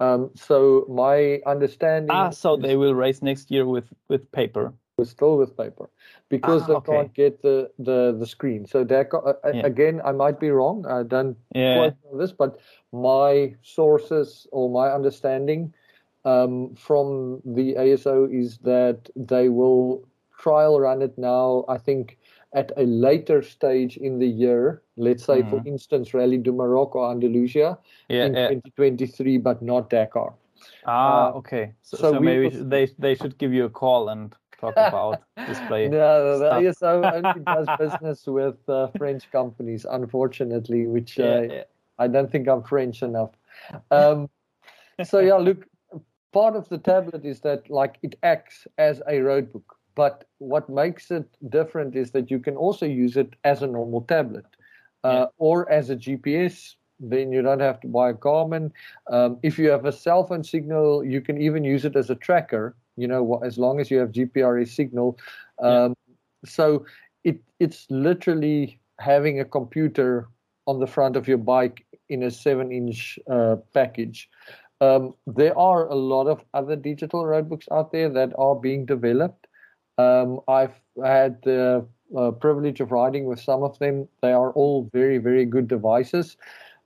[0.00, 4.74] Um, so my understanding Ah, so is they will race next year with with paper.
[4.96, 5.90] We're still with paper
[6.28, 6.96] because Ah, they okay.
[6.96, 8.66] can't get the, the, the screen.
[8.66, 9.62] So Dakar, uh, Yeah.
[9.62, 10.86] again, I might be wrong.
[10.86, 11.74] I don't Yeah.
[11.74, 12.58] quite know this, but
[12.92, 15.74] my sources or my understanding
[16.24, 20.06] um, from the ASO is that they will
[20.38, 21.64] trial run it now.
[21.68, 22.18] I think
[22.52, 24.82] at a later stage in the year.
[24.96, 25.66] Let's say, for Mhm.
[25.66, 27.78] instance, Rally du Maroc or Andalusia
[28.08, 28.46] Yeah, in yeah.
[28.46, 30.34] 2023, but not Dakar.
[30.84, 31.74] Ah, Uh, okay.
[31.82, 34.34] So, so so, maybe was- they they should give you a call and
[34.64, 35.88] talk about display.
[35.94, 36.62] No, the stuff.
[36.62, 41.64] ASO only does business with uh, French companies, unfortunately, which uh, Yeah, yeah.
[41.98, 43.30] I don't think I'm French enough.
[43.90, 44.28] Um,
[45.02, 45.66] so yeah, look,
[46.32, 50.68] part of the tablet is that like it acts as a road book, but what
[50.68, 54.46] makes it different is that you can also use it as a normal tablet
[55.04, 55.26] uh, Yeah.
[55.38, 56.76] or as a GPS.
[57.00, 58.70] Then you don't have to buy a Garmin.
[59.10, 62.14] Um, if you have a cell phone signal, you can even use it as a
[62.14, 62.74] tracker.
[62.96, 65.18] You know, as long as you have GPRS signal.
[65.62, 65.84] Yeah.
[65.84, 65.94] Um,
[66.44, 66.84] So
[67.24, 70.28] it it's literally having a computer
[70.66, 74.28] on the front of your bike in a seven-inch uh, package.
[74.80, 79.46] Um, there are a lot of other digital roadbooks out there that are being developed.
[79.98, 81.86] Um, I've had the
[82.16, 84.08] uh, privilege of riding with some of them.
[84.20, 86.36] They are all very, very good devices.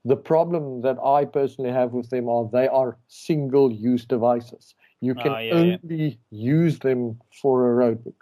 [0.05, 4.75] The problem that I personally have with them are they are single-use devices.
[5.01, 5.77] You can Ah, yeah, yeah.
[5.83, 8.15] only use them for a roadbook.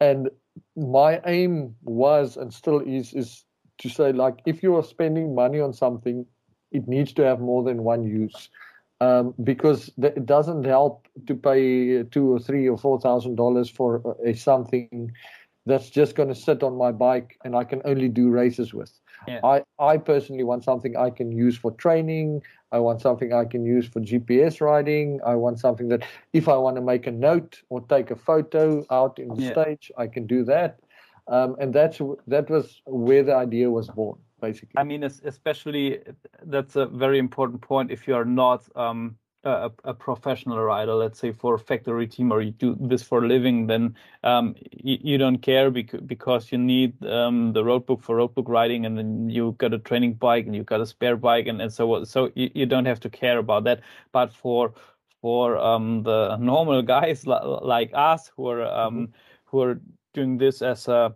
[0.00, 0.30] And
[0.76, 3.44] my aim was and still is is
[3.78, 6.26] to say like if you are spending money on something,
[6.72, 8.50] it needs to have more than one use.
[9.00, 13.68] Um, because th- it doesn't help to pay two or three or four thousand dollars
[13.68, 15.12] for a, a something
[15.66, 19.01] that's just going to sit on my bike and I can only do races with.
[19.26, 19.40] Yeah.
[19.44, 22.42] I, I personally want something I can use for training.
[22.72, 25.20] I want something I can use for GPS riding.
[25.24, 26.02] I want something that
[26.32, 29.52] if I want to make a note or take a photo out in the Yeah.
[29.52, 30.78] stage, I can do that.
[31.28, 34.78] Um, and that's that was where the idea was born, basically.
[34.78, 36.00] I mean, especially
[36.42, 41.18] that's a very important point if you are not um, a, a professional rider, let's
[41.18, 44.98] say for a factory team, or you do this for a living, then um, you,
[45.02, 48.86] you don't care because, because you need um, the road book for road book riding,
[48.86, 51.72] and then you got a training bike and you got a spare bike, and, and
[51.72, 52.06] so on.
[52.06, 53.80] So you, you don't have to care about that.
[54.12, 54.72] But for
[55.20, 59.12] for um, the normal guys li- like us who are um,
[59.44, 59.80] who are
[60.14, 61.14] doing this as a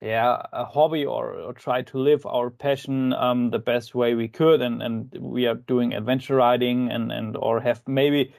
[0.00, 4.28] yeah a hobby or, or try to live our passion um, the best way we
[4.28, 8.32] could and and we are doing adventure riding and and or have maybe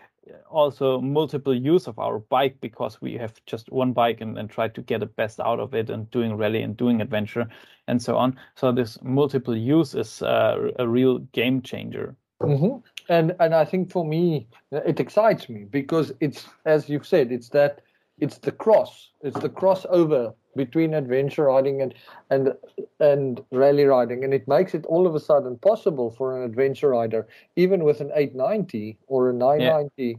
[0.50, 4.68] also multiple use of our bike because we have just one bike and, and try
[4.68, 7.48] to get the best out of it and doing rally and doing adventure
[7.88, 8.38] and so on.
[8.56, 12.16] So this multiple use is uh, a real game changer.
[12.42, 12.78] Hmm
[13.10, 17.50] And and I think for me, it excites me because it's as you've said, it's
[17.50, 17.82] that
[18.20, 21.94] it's the cross, it's the crossover between adventure riding and
[22.30, 22.54] and
[23.00, 26.90] and rally riding, and it makes it all of a sudden possible for an adventure
[26.90, 30.18] rider, even with an 890 or a 990,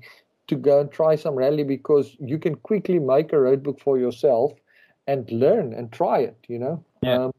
[0.49, 3.99] to go and try some rally because you can quickly make a road book for
[3.99, 4.53] yourself
[5.07, 6.39] and learn and try it.
[6.49, 6.85] You know.
[7.03, 7.25] Yeah.
[7.25, 7.33] Um,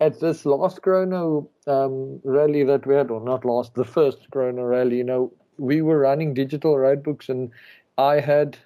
[0.00, 4.64] at this last Chrono um, rally that we had, or not last, the first Chrono
[4.64, 7.52] rally, you know, we were running digital road books, and
[7.98, 8.58] I had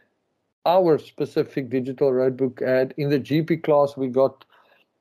[0.67, 2.61] our specific digital road book.
[2.61, 4.45] And in the GP class, we got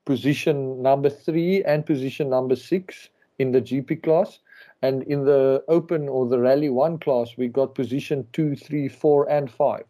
[0.06, 3.10] position number three and position number six
[3.40, 4.40] in the GP class.
[4.82, 9.28] And in the open or the rally one class, we got position two, three, four,
[9.30, 9.86] and five.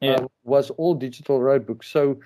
[0.00, 0.14] Yeah.
[0.14, 1.86] Um, was all digital road books.
[1.88, 2.18] So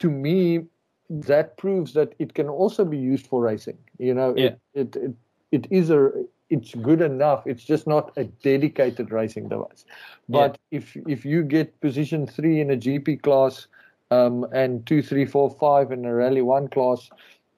[0.00, 0.64] to me,
[1.08, 3.78] that proves that it can also be used for racing.
[3.98, 4.54] You know, Yeah.
[4.74, 5.14] it, it, it,
[5.52, 6.10] it is a
[6.50, 7.46] it's good enough.
[7.46, 9.84] It's just not a dedicated racing device.
[10.28, 13.68] But if if you get position three in a GP class
[14.10, 17.08] um, and two, three, four, five in a Rally One class,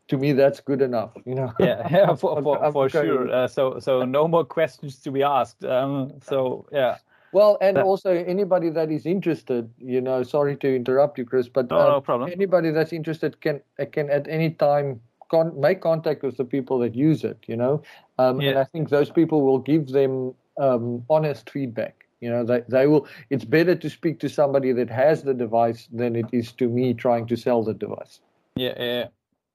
[0.08, 1.12] to me that's good enough.
[1.24, 1.52] You know.
[1.58, 3.30] yeah, yeah, for for, for sure.
[3.32, 5.64] Uh, so so no more questions to be asked.
[5.64, 6.98] Um, so yeah,
[7.32, 11.70] Well, and also anybody that is interested, you know, sorry to interrupt you, Chris, but
[11.70, 12.30] no, uh, no problem.
[12.30, 13.62] anybody that's interested can
[13.92, 15.00] can at any time
[15.32, 17.38] con- make contact with the people that use it.
[17.48, 17.82] You know,
[18.18, 22.06] um, and I think those people will give them um, honest feedback.
[22.20, 23.08] You know, they they will.
[23.30, 26.94] It's better to speak to somebody that has the device than it is to me
[26.94, 28.20] trying to sell the device.
[28.54, 29.06] Yeah, yeah,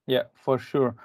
[0.07, 0.95] yeah, for sure.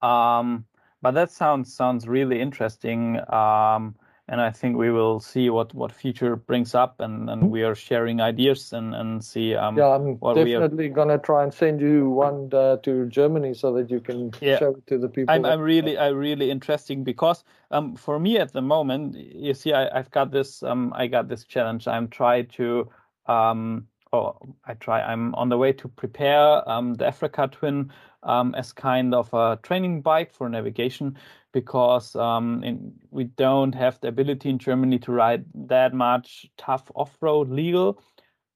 [0.00, 0.64] Um,
[1.02, 3.18] but that sounds sounds really interesting.
[3.32, 3.96] Um,
[4.28, 7.74] and I think we will see what what future brings up, and and we are
[7.74, 9.54] sharing ideas and and see.
[9.54, 9.76] Um.
[9.76, 13.54] Yeah, I'm what we are- definitely gonna try and send you one uh, to Germany
[13.54, 14.58] so that you can Yeah.
[14.58, 15.34] show it to the people.
[15.34, 19.72] I'm I'm really I really interesting because um for me at the moment you see
[19.72, 22.88] I, I've got this um I got this challenge I'm trying to
[23.26, 27.92] um oh I try I'm on the way to prepare um the Africa Twin
[28.22, 31.16] um as kind of a training bike for navigation
[31.52, 36.90] because um in, we don't have the ability in Germany to ride that much tough
[36.94, 38.02] off-road legal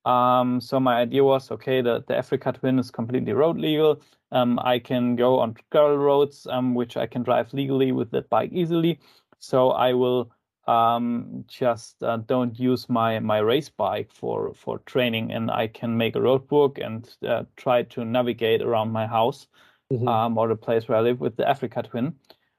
[0.05, 4.03] um, so my idea was, okay, the, the Africa Twin is completely road legal.
[4.33, 8.29] Um, I can go on gravel roads, um, which I can drive legally with that
[8.29, 8.99] bike easily.
[9.39, 10.33] So I will
[10.67, 15.97] um, just uh, don't use my my race bike for for training, and I can
[15.97, 19.49] make a road book and uh, try to navigate around my house
[19.91, 20.07] Mhm.
[20.07, 22.15] um, or the place where I live with the Africa Twin.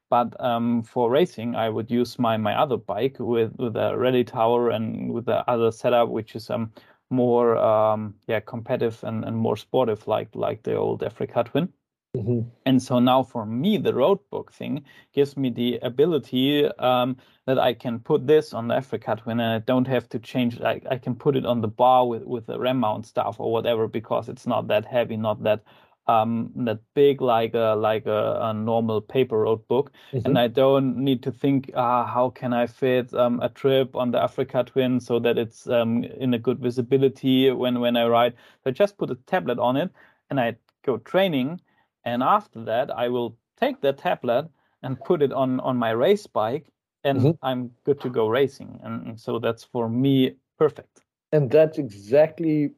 [0.09, 4.23] But um, for racing, I would use my my other bike with with a rally
[4.23, 6.71] tower and with the other setup, which is um
[7.09, 11.73] more um yeah competitive and, and more sportive like like the old Africa Twin.
[12.15, 12.51] Mhm.
[12.65, 17.57] And so now for me, the road book thing gives me the ability um, that
[17.57, 20.61] I can put this on the Africa Twin and I don't have to change.
[20.61, 23.51] I, I can put it on the bar with, with the ram mount stuff or
[23.51, 25.63] whatever because it's not that heavy, not that
[26.07, 29.93] um that big like a like a, a normal paper road book
[30.25, 34.11] and I don't need to think uh, how can I fit um, a trip on
[34.11, 38.33] the Africa Twin so that it's um, in a good visibility when when I ride.
[38.63, 39.91] So I just put a tablet on it
[40.29, 41.61] and I go training,
[42.05, 44.49] and after that I will take that tablet
[44.81, 46.67] and put it on on my race bike,
[47.03, 47.37] and Mhm.
[47.41, 48.79] I'm good to go racing.
[48.83, 51.03] And, and so that's for me perfect.
[51.31, 52.71] And that's exactly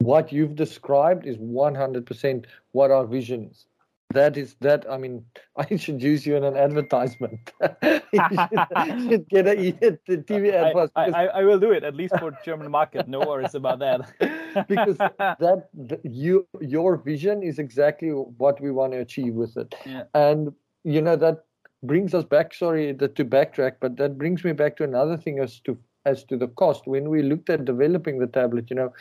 [0.00, 3.66] what you've described is 100% what our vision is.
[4.12, 4.84] That is that.
[4.90, 5.24] I mean,
[5.56, 7.52] I should use you in an advertisement.
[7.82, 11.94] you should, should get a, a TV I, I, I, I will do it at
[11.94, 13.08] least for German market.
[13.08, 14.00] No worries about that.
[14.68, 19.74] because that th- you your vision is exactly what we want to achieve with it.
[19.86, 20.04] Yeah.
[20.14, 20.52] And
[20.82, 21.44] you know that
[21.82, 22.52] brings us back.
[22.54, 26.24] Sorry that to backtrack, but that brings me back to another thing as to as
[26.24, 26.86] to the cost.
[26.86, 28.92] When we looked at developing the tablet, you know,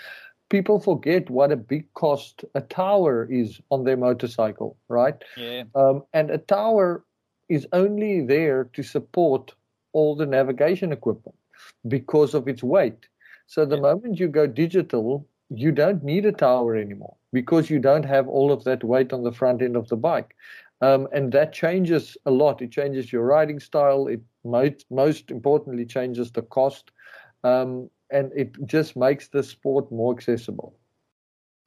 [0.50, 5.16] people forget what a big cost a tower is on their motorcycle, right?
[5.36, 5.64] yeah.
[5.76, 7.04] Um, and a tower
[7.50, 9.54] is only there to support
[9.94, 11.38] all the navigation equipment
[11.88, 13.08] because of its weight.
[13.48, 13.82] So the Yeah.
[13.82, 18.52] moment you go digital, you don't need a tower anymore because you don't have all
[18.52, 20.36] of that weight on the front end of the bike.
[20.82, 22.62] Um, and that changes a lot.
[22.62, 24.08] It changes your riding style.
[24.08, 26.92] It most, most importantly changes the cost.
[27.44, 30.76] Um, and it just makes the sport more accessible.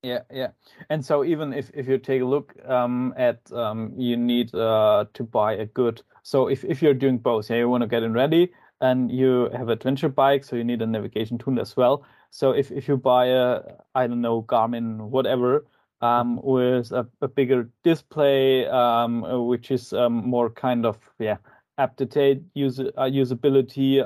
[0.03, 0.49] Yeah, yeah.
[0.91, 5.05] And so even if, if you take a look um, at um, you need uh,
[5.15, 8.03] to buy a good so if, if you're doing both, yeah, you want to get
[8.03, 11.77] in ready and you have an adventure bike, so you need a navigation tool as
[11.77, 12.05] well.
[12.31, 13.61] So if, if you buy a
[13.95, 15.67] I don't know Garmin whatever
[16.01, 21.37] um, with a, a bigger display, um, which is um, more kind of yeah
[21.79, 24.03] up to date user uh, usability.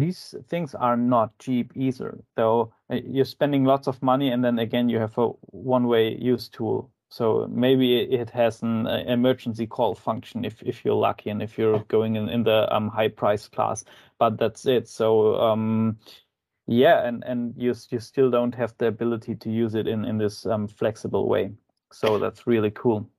[0.00, 2.18] These things are not cheap either.
[2.34, 6.48] Though uh, you're spending lots of money, and then again you have a one-way use
[6.48, 6.90] tool.
[7.10, 11.58] so maybe it has an uh, emergency call function if if you're lucky and if
[11.58, 13.84] you're going in, in the um, high price class.
[14.18, 14.88] But that's it.
[14.88, 15.98] So um,
[16.66, 20.18] yeah, and and you you still don't have the ability to use it in in
[20.18, 21.50] this um, flexible way.
[21.92, 23.10] So that's really cool.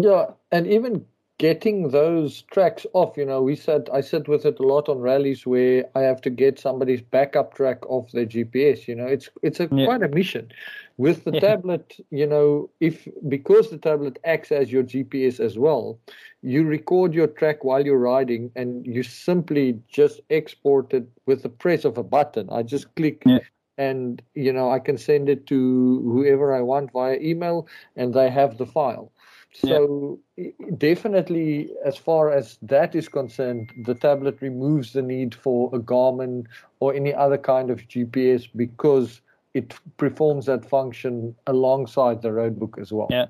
[0.00, 1.04] Yeah, and even
[1.40, 4.98] getting those tracks off, you know, we said I sit with it a lot on
[4.98, 8.86] rallies where I have to get somebody's backup track off their GPS.
[8.86, 9.86] You know, it's it's a yeah.
[9.86, 10.52] quite a mission.
[10.98, 11.40] With the yeah.
[11.40, 15.98] tablet, you know, if because the tablet acts as your GPS as well,
[16.42, 21.48] you record your track while you're riding, and you simply just export it with the
[21.48, 22.50] press of a button.
[22.50, 23.22] I just click.
[23.24, 23.38] Yeah
[23.78, 27.66] and you know I can send it to whoever I want via email,
[27.96, 29.10] and they have the file.
[29.52, 30.50] So yeah.
[30.78, 36.46] definitely, as far as that is concerned, the tablet removes the need for a Garmin
[36.78, 39.20] or any other kind of GPS because
[39.54, 43.08] it performs that function alongside the roadbook as well.
[43.10, 43.26] Yeah,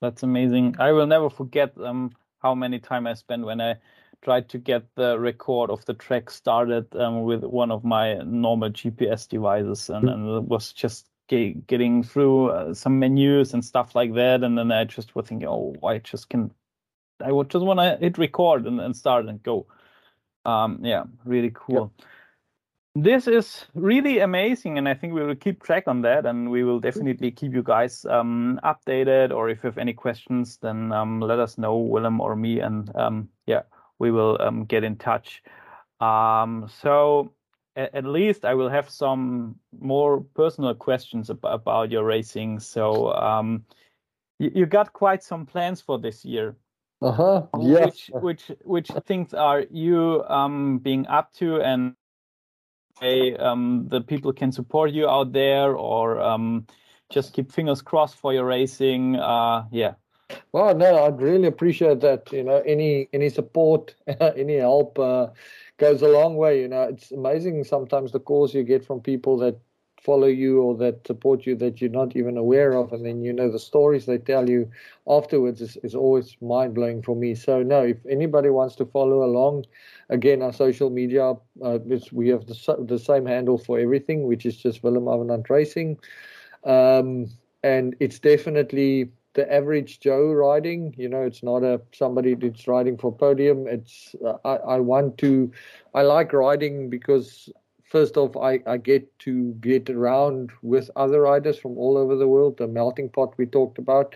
[0.00, 0.74] that's amazing.
[0.80, 2.10] I will never forget um,
[2.42, 3.76] how many time I spent when I
[4.22, 8.70] tried to get the record of the track started um, with one of my normal
[8.70, 11.11] GPS devices, and, and it was just
[11.66, 14.42] getting through uh, some menus and stuff like that.
[14.44, 16.50] And then I just was thinking, oh, I just can,
[17.24, 19.66] I would just want to hit record and, and start and go.
[20.44, 21.92] Um, yeah, really cool.
[21.98, 22.06] Yep.
[22.94, 26.62] This is really amazing, and I think we will keep track on that, and we
[26.62, 29.32] will definitely keep you guys um, updated.
[29.32, 32.94] Or if you have any questions, then um, let us know, Willem or me, and
[32.94, 33.62] um, yeah,
[33.98, 35.42] we will um, get in touch.
[36.00, 37.32] Um, so
[37.76, 42.60] at least I will have some more personal questions about, about your racing.
[42.60, 43.64] So um,
[44.38, 46.56] you, you, got quite some plans for this year.
[47.00, 47.46] Uh huh.
[47.60, 48.10] Yes.
[48.10, 51.94] Which which which things are you um, being up to, and
[53.00, 56.66] hey, um, the people can support you out there, or um,
[57.10, 59.16] just keep fingers crossed for your racing.
[59.16, 59.94] Uh, yeah.
[60.52, 62.32] Well, no, I'd really appreciate that.
[62.32, 64.98] You know, any any support, any help.
[64.98, 65.28] Uh,
[65.78, 66.60] goes a long way.
[66.60, 69.58] You know, it's amazing sometimes the calls you get from people that
[70.00, 73.32] follow you or that support you that you're not even aware of, and then you
[73.32, 74.68] know the stories they tell you
[75.08, 77.34] afterwards is, is always mind blowing for me.
[77.34, 79.64] So no, if anybody wants to follow along,
[80.10, 81.78] again, our social media, uh,
[82.12, 85.98] we have the, the same handle for everything, which is just Willem Avenant Racing.
[86.64, 87.28] Um,
[87.62, 90.94] and it's definitely the average Joe riding.
[90.96, 93.66] You know, it's not a somebody that's riding for podium.
[93.66, 95.50] It's uh, I, I want to,
[95.94, 97.48] I like riding because
[97.84, 102.28] first off, I, I get to get around with other riders from all over the
[102.28, 102.56] world.
[102.56, 104.14] The melting pot we talked about.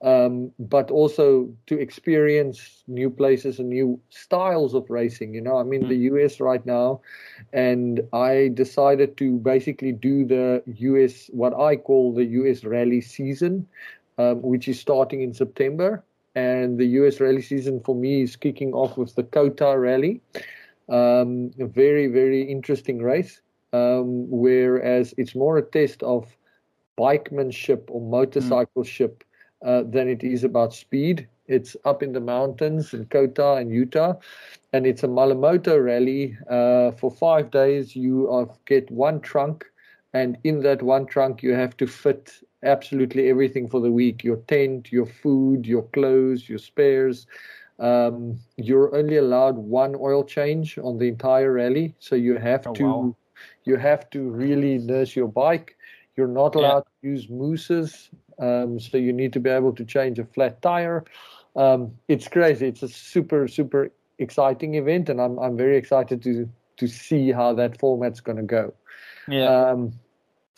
[0.00, 5.34] Um, but also to experience new places and new styles of racing.
[5.34, 6.14] You know, I'm in the mm.
[6.14, 7.00] US right now,
[7.52, 13.66] and I decided to basically do the US, what I call the US rally season
[14.18, 16.04] um, which is starting in September.
[16.34, 20.20] And the US rally season for me is kicking off with the Kota rally.
[20.88, 23.40] Um, a very, very interesting race.
[23.72, 26.26] Um, whereas it's more a test of
[26.98, 29.22] bikemanship or motorcycleship
[29.64, 31.28] uh, than it is about speed.
[31.46, 34.14] It's up in the mountains in Kota and Utah,
[34.72, 36.36] and it's a Malle Moto rally.
[36.48, 39.64] Uh, for five days, you are, get one trunk,
[40.12, 42.32] and in that one trunk, you have to fit
[42.62, 47.26] absolutely everything for the week your tent, your food, your clothes, your spares.
[47.78, 52.72] Um, you're only allowed one oil change on the entire rally, so you have oh,
[52.74, 53.16] to wow.
[53.64, 55.76] you have to really nurse your bike.
[56.16, 57.10] You're not allowed yeah.
[57.10, 61.04] to use mousses, um, so you need to be able to change a flat tire.
[61.54, 62.66] Um, it's crazy.
[62.66, 66.48] It's a super super exciting event, and I'm I'm very excited to
[66.78, 68.74] to see how that format's going to go.
[69.28, 69.44] Yeah.
[69.44, 69.92] Um,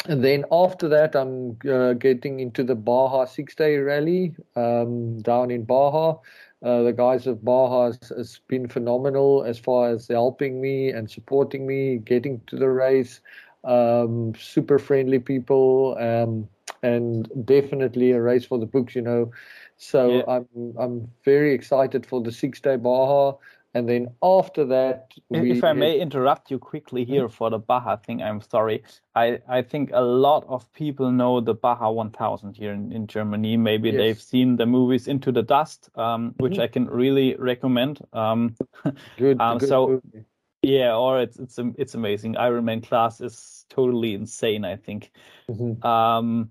[0.08, 5.50] and then after that, I'm uh, getting into the Baja six day rally um, down
[5.50, 6.16] in Baja.
[6.62, 11.10] Uh, the guys of Baja has, has, been phenomenal as far as helping me and
[11.10, 13.20] supporting me getting to the race.
[13.64, 16.48] Um, super friendly people, um,
[16.82, 19.30] and definitely a race for the books, you know.
[19.76, 20.22] So yeah.
[20.28, 23.36] I'm I'm very excited for the six day Baja.
[23.72, 27.32] And then after that, if I may interrupt you quickly here mm-hmm.
[27.32, 28.82] for the Baja thing, I'm sorry.
[29.14, 33.56] I, I think a lot of people know the Baja 1000 here in, in Germany.
[33.56, 33.98] Maybe yes.
[33.98, 36.62] they've seen the movies Into the Dust, um, which mm-hmm.
[36.62, 38.00] I can really recommend.
[38.12, 38.56] Um,
[39.16, 40.24] good, um, good so movie.
[40.62, 42.34] yeah, or it's it's it's amazing.
[42.34, 44.64] Ironman class is totally insane.
[44.64, 45.12] I think.
[45.48, 45.86] Mm-hmm.
[45.86, 46.50] Um,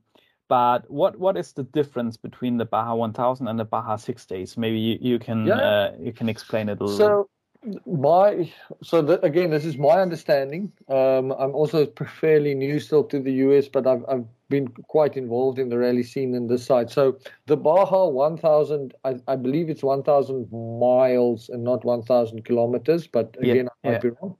[0.50, 4.58] but what what is the difference between the Baja 1000 and the Baja six days?
[4.58, 5.54] Maybe you, you can yeah.
[5.54, 6.97] uh, you can explain it a little.
[6.97, 7.30] So
[7.86, 10.72] my so the, again, this is my understanding.
[10.89, 11.86] Um, I'm also
[12.20, 16.04] fairly new still to the US, but I've I've been quite involved in the rally
[16.04, 16.89] scene in this side.
[16.89, 23.38] So the Baja 1000, I, I believe it's 1,000 miles and not 1,000 kilometers, but
[23.39, 24.00] again, yeah, I might yeah.
[24.00, 24.36] be wrong.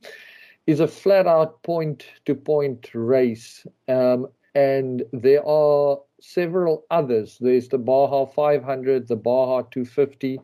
[0.66, 7.38] Is a flat out point to point race, um, and there are several others.
[7.39, 10.39] There's the Baja 500, the Baja 250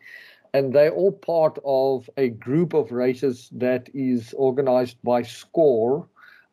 [0.55, 6.07] and they're all part of a group of races that is organized by SCORE.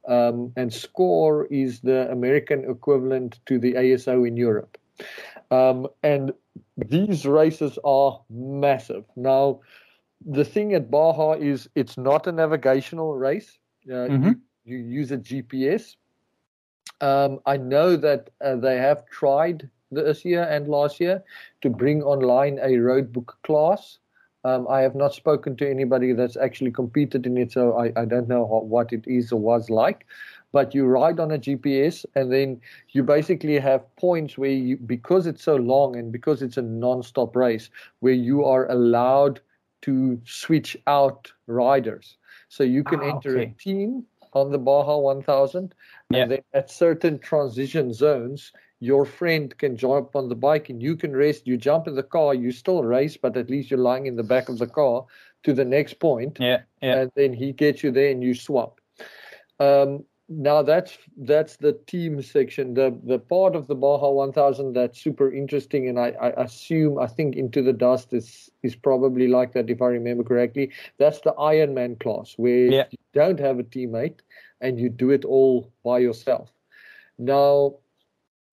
[0.08, 4.76] Um, and SCORE is the American equivalent to the ASO in Europe.
[5.52, 6.32] Um, and
[6.76, 9.04] these races are massive.
[9.14, 9.60] Now,
[10.26, 13.56] the thing at Baja is it's not a navigational race.
[13.88, 14.32] Uh, mm-hmm.
[14.64, 15.94] you, you, use a GPS.
[17.00, 21.22] Um, I know that uh, they have tried this year and last year
[21.62, 23.98] to bring online a roadbook class.
[24.44, 28.04] Um, I have not spoken to anybody that's actually competed in it, so I, I
[28.04, 30.06] don't know how, what it is or was like.
[30.50, 32.60] But you ride on a GPS, and then
[32.90, 37.34] you basically have points where you, because it's so long and because it's a non-stop
[37.36, 37.70] race,
[38.00, 39.40] where you are allowed
[39.82, 42.16] to switch out riders.
[42.48, 43.54] So you can ah, enter okay.
[43.56, 44.04] a team
[44.34, 45.74] on the Baja 1000,
[46.14, 46.22] yeah.
[46.22, 50.96] and then at certain transition zones, your friend can jump on the bike and you
[50.96, 51.46] can rest.
[51.46, 54.24] You jump in the car, you still race, but at least you're lying in the
[54.24, 55.04] back of the car
[55.44, 56.38] to the next point.
[56.40, 57.00] Yeah, yeah.
[57.00, 58.80] And then he gets you there and you swap.
[59.60, 62.74] Um, now that's that's the team section.
[62.74, 67.06] The the part of the Baja 1000 that's super interesting, and I, I assume I
[67.06, 70.72] think Into the Dust is is probably like that if I remember correctly.
[70.98, 72.84] That's the Ironman class where yeah.
[72.90, 74.20] you don't have a teammate
[74.62, 76.50] and you do it all by yourself.
[77.18, 77.74] Now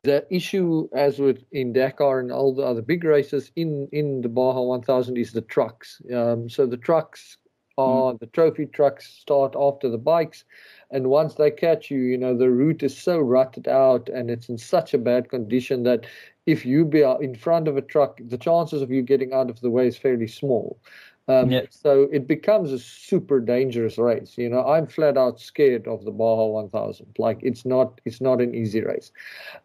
[0.04, 4.30] the issue, as with in Dakar and all the other big races in in the
[4.30, 6.02] Baja 1000, is the trucks.
[6.14, 7.38] Um, so the trucks
[7.78, 8.20] are mm.
[8.20, 10.46] the trophy trucks start after the bikes,
[10.92, 14.50] and once they catch you, you know the route is so rutted out and it's
[14.50, 16.06] in such a bad condition that
[16.46, 19.60] if you be in front of a truck, the chances of you getting out of
[19.62, 20.80] the way is fairly small.
[21.30, 21.62] Um, yeah.
[21.70, 24.34] So it becomes a super dangerous race.
[24.36, 27.06] You know, I'm flat out scared of the Baja 1000.
[27.20, 29.12] Like it's not, it's not an easy race.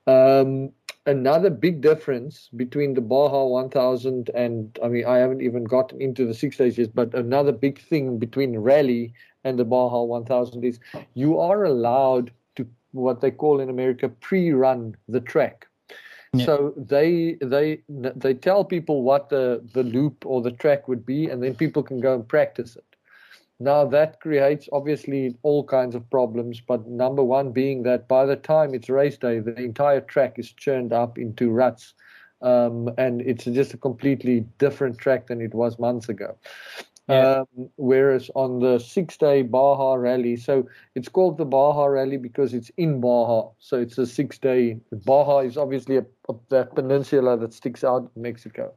[0.07, 0.73] Um,
[1.07, 6.27] another big difference between the Baja 1000 and, I mean, I haven't even gotten into
[6.27, 10.79] the six days yet, but another big thing between rally and the Baja 1000 is
[11.15, 15.67] you are allowed to what they call in America pre-run the track.
[16.35, 16.47] Yeah.
[16.47, 21.26] So they they they tell people what the the loop or the track would be,
[21.26, 22.85] and then people can go and practice it.
[23.61, 28.37] Now that creates obviously all kinds of problems, but number one being that by the
[28.37, 31.95] time it's race day, the entire track is churned up into ruts,
[32.43, 36.37] um, and it's just a completely different track than it was months ago.
[37.09, 37.42] Yeah.
[37.57, 42.55] Um, whereas on the six day Baja rally, so it's called the Baja rally because
[42.55, 43.50] it's in Baja.
[43.59, 44.78] So it's a six day.
[44.90, 48.72] Baja is obviously a, a, that peninsula that sticks out in Mexico.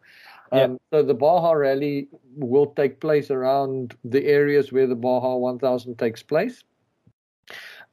[0.51, 0.77] Um, yeah.
[0.91, 6.21] So the Baja rally will take place around the areas where the Baja 1000 takes
[6.21, 6.63] place.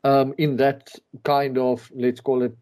[0.03, 0.91] Um, in that
[1.23, 2.57] kind of, let's call it,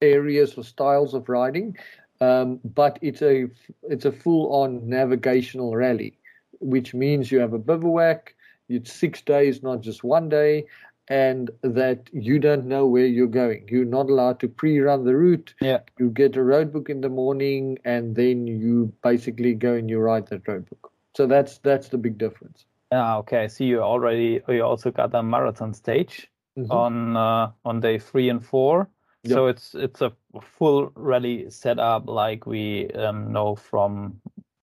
[0.00, 1.76] areas or styles of riding.
[2.22, 3.48] Um, but it's a
[3.82, 6.16] it's a full on navigational rally
[6.60, 8.34] which means you have a bivouac,
[8.68, 10.66] it's six days, not just one day,
[11.08, 13.66] and that you don't know where you're going.
[13.68, 15.54] You're not allowed to pre-run the route.
[15.60, 15.80] Yeah.
[15.98, 19.98] You get a road book in the morning, and then you basically go and you
[19.98, 20.92] write that road book.
[21.16, 22.66] So that's that's the big difference.
[22.92, 23.44] Ah, okay.
[23.44, 24.40] I see you already.
[24.48, 26.28] You also got a marathon stage
[26.58, 26.70] mm-hmm.
[26.70, 28.88] on uh, on day three and four.
[29.22, 29.32] Yep.
[29.32, 34.20] So it's it's a full rally setup like we um, know from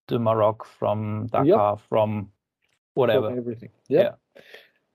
[0.08, 1.80] the Maroc, from Dakar, yep.
[1.90, 2.30] from
[2.94, 3.30] whatever.
[3.30, 3.70] From everything.
[3.90, 4.20] Yep.
[4.36, 4.42] Yeah.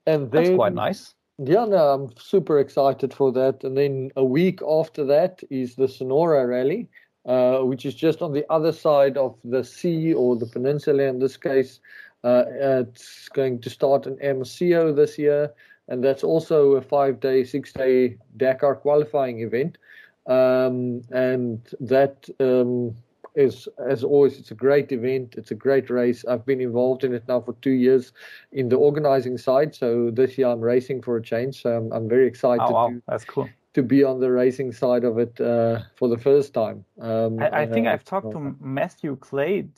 [0.06, 1.14] And then, that's quite nice.
[1.38, 3.62] Yeah, no, I'm super excited for that.
[3.62, 6.88] And then a week after that is the Sonora Rally,
[7.26, 11.20] uh, which is just on the other side of the sea or the peninsula in
[11.20, 11.80] this case.
[12.24, 15.52] Uh, it's going to start in MCO this year,
[15.86, 19.78] and that's also a five day, six day Dakar qualifying event.
[20.26, 22.96] Um, and that um,
[23.38, 27.14] is as always it's a great event it's a great race i've been involved in
[27.14, 28.12] it now for two years
[28.52, 32.08] in the organizing side so this year i'm racing for a change so i'm, I'm
[32.08, 32.88] very excited oh, wow.
[32.88, 36.52] to, that's cool to be on the racing side of it uh, for the first
[36.52, 39.70] time um, I, I, think uh, i've talked to matthew clade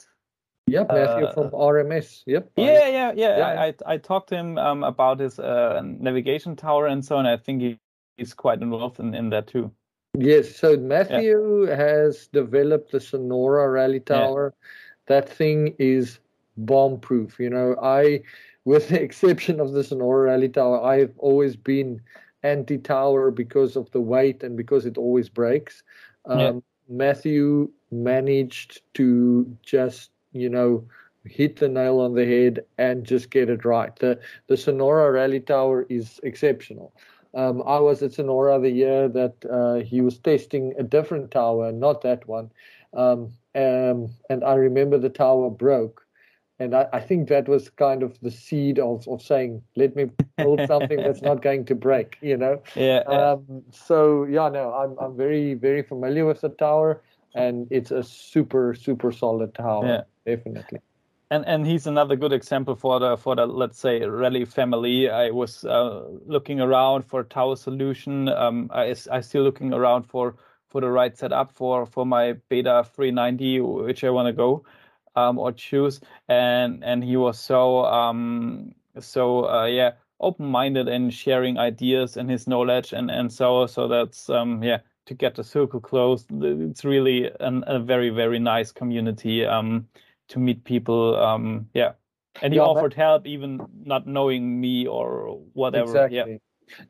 [0.67, 2.23] Yep, Matthew uh, from RMS.
[2.27, 2.53] Yep.
[2.57, 3.39] Yeah, yeah, yeah.
[3.39, 3.45] yeah.
[3.45, 7.27] I, I, I talked to him um, about his uh, navigation tower and so on.
[7.27, 7.79] I think he,
[8.17, 9.73] he's quite involved in, in that too.
[10.19, 11.77] Yes, so Matthew yeah.
[11.77, 14.55] has developed the Sonora Rally Tower.
[14.55, 14.69] Yeah.
[15.07, 16.19] That thing is
[16.57, 17.39] bomb proof.
[17.39, 18.23] You know, I
[18.65, 22.01] with the exception of the Sonora Rally Tower, I've always been
[22.43, 25.83] anti-tower because of the weight and because it always breaks.
[26.25, 26.53] Um, yeah.
[26.89, 30.85] Matthew managed to just, you know,
[31.25, 33.95] hit the nail on the head and just get it right.
[33.97, 36.93] The the Sonora Rally Tower is exceptional.
[37.35, 41.71] Um, I was at Sonora the year that uh, he was testing a different tower,
[41.73, 42.51] not that one.
[42.93, 46.05] Um, um, and I remember the tower broke.
[46.59, 50.11] And I, I, think that was kind of the seed of, of saying, let me
[50.37, 52.63] build something that's not going to break, you know?
[52.77, 52.99] Yeah.
[52.99, 57.01] Um, so, yeah, no, I'm, I'm very, very familiar with the tower
[57.35, 60.05] and it's a super, super solid tower.
[60.27, 60.37] Yeah.
[60.37, 60.81] Definitely
[61.31, 65.09] and and he's another good example for the for the let's say rally family.
[65.09, 68.29] I was uh, looking around for tower solution.
[68.29, 70.37] Um, I I still looking around for
[70.69, 74.65] for the right setup for for my Beta 390, which I want to go
[75.17, 76.01] um, or choose.
[76.29, 82.47] And and he was so um so uh, yeah open-minded and sharing ideas and his
[82.47, 86.27] knowledge and and so so that's um yeah to get the circle closed.
[86.43, 89.47] It's really an, a very very nice community.
[89.47, 89.87] Um,
[90.31, 91.17] to meet people.
[91.17, 91.93] Um, yeah,
[92.43, 95.85] and he yeah, offered help even not knowing me or whatever.
[95.85, 96.17] Exactly.
[96.17, 96.39] Yeah.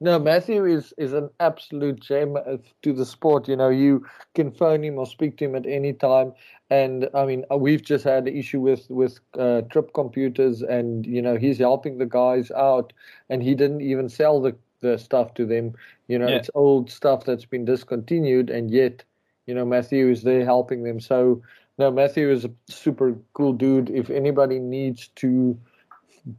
[0.00, 2.36] No, Matthew is is an absolute gem
[2.82, 3.48] to the sport.
[3.48, 6.32] You know, you can phone him or speak to him at any time.
[6.70, 11.06] And I mean, uh, we've just had an issue with with uh, trip computers, and
[11.06, 12.92] you know, he's helping the guys out,
[13.28, 15.74] and he didn't even sell the the stuff to them.
[16.08, 16.36] You know, yeah.
[16.36, 19.04] it's old stuff that's been discontinued, and yet,
[19.46, 21.00] you know, Matthew is there helping them.
[21.00, 21.42] So
[21.80, 23.88] no, Matthew is a super cool dude.
[23.88, 25.58] If anybody needs to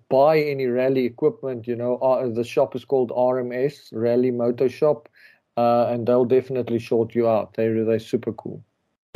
[0.08, 5.10] buy any rally equipment, you know, uh, the shop is called RMS Rally Motor Shop,
[5.58, 7.56] uh, and they'll definitely short you out.
[7.56, 8.64] They're they're super cool.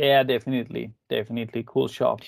[0.00, 2.20] Yeah, definitely, definitely cool shop.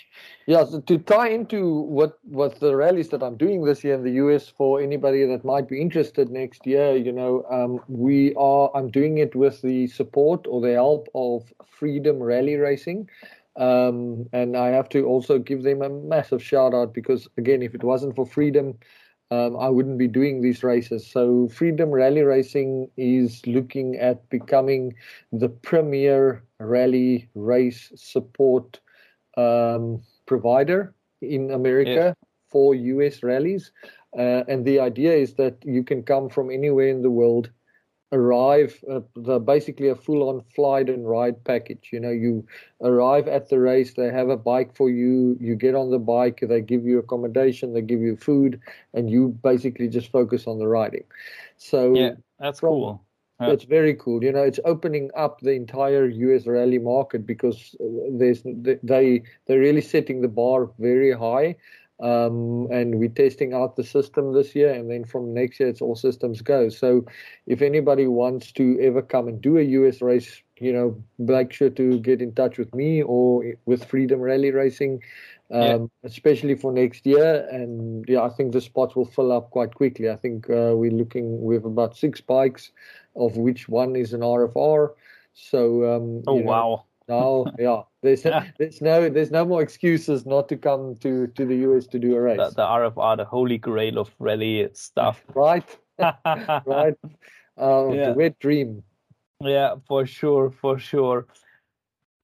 [0.46, 4.04] Yeah, so to tie into what what the rallies that I'm doing this year in
[4.04, 8.70] the US for anybody that might be interested next year, you know, um, we are
[8.74, 13.10] I'm doing it with the support or the help of Freedom Rally Racing.
[13.58, 17.74] Um, and I have to also give them a massive shout out because, again, if
[17.74, 18.78] it wasn't for freedom,
[19.30, 21.06] um, I wouldn't be doing these races.
[21.06, 24.94] So, Freedom Rally Racing is looking at becoming
[25.32, 28.80] the premier rally race support
[29.36, 32.28] um, provider in America yeah.
[32.48, 33.72] for US rallies.
[34.16, 37.50] Uh, and the idea is that you can come from anywhere in the world
[38.12, 42.46] arrive uh, the basically a full on flight and ride package you know you
[42.82, 46.40] arrive at the race they have a bike for you you get on the bike
[46.48, 48.60] they give you accommodation they give you food
[48.94, 51.04] and you basically just focus on the riding.
[51.58, 53.04] So yeah that's from, cool.
[53.40, 53.50] Yeah.
[53.50, 57.84] it's very cool you know it's opening up the entire us rally market because uh,
[58.12, 61.56] there's they they're really setting the bar very high
[62.00, 65.80] um, and we're testing out the system this year, and then from next year, it's
[65.80, 66.68] all systems go.
[66.68, 67.04] So,
[67.46, 71.70] if anybody wants to ever come and do a US race, you know, make sure
[71.70, 75.02] to get in touch with me or with Freedom Rally Racing,
[75.50, 75.78] um, yeah.
[76.04, 77.48] especially for next year.
[77.50, 80.08] And yeah, I think the spots will fill up quite quickly.
[80.08, 82.70] I think uh, we're looking with about six bikes,
[83.16, 84.90] of which one is an RFR.
[85.34, 87.82] So, um, oh know, wow no, yeah.
[88.02, 88.22] There's
[88.58, 92.14] there's no there's no more excuses not to come to to the US to do
[92.16, 92.38] a race.
[92.38, 95.22] The, the RFR, the holy grail of rally stuff.
[95.34, 95.64] right,
[95.98, 96.94] right.
[97.60, 98.10] Uh, yeah.
[98.10, 98.82] The wet dream.
[99.40, 101.26] Yeah, for sure, for sure.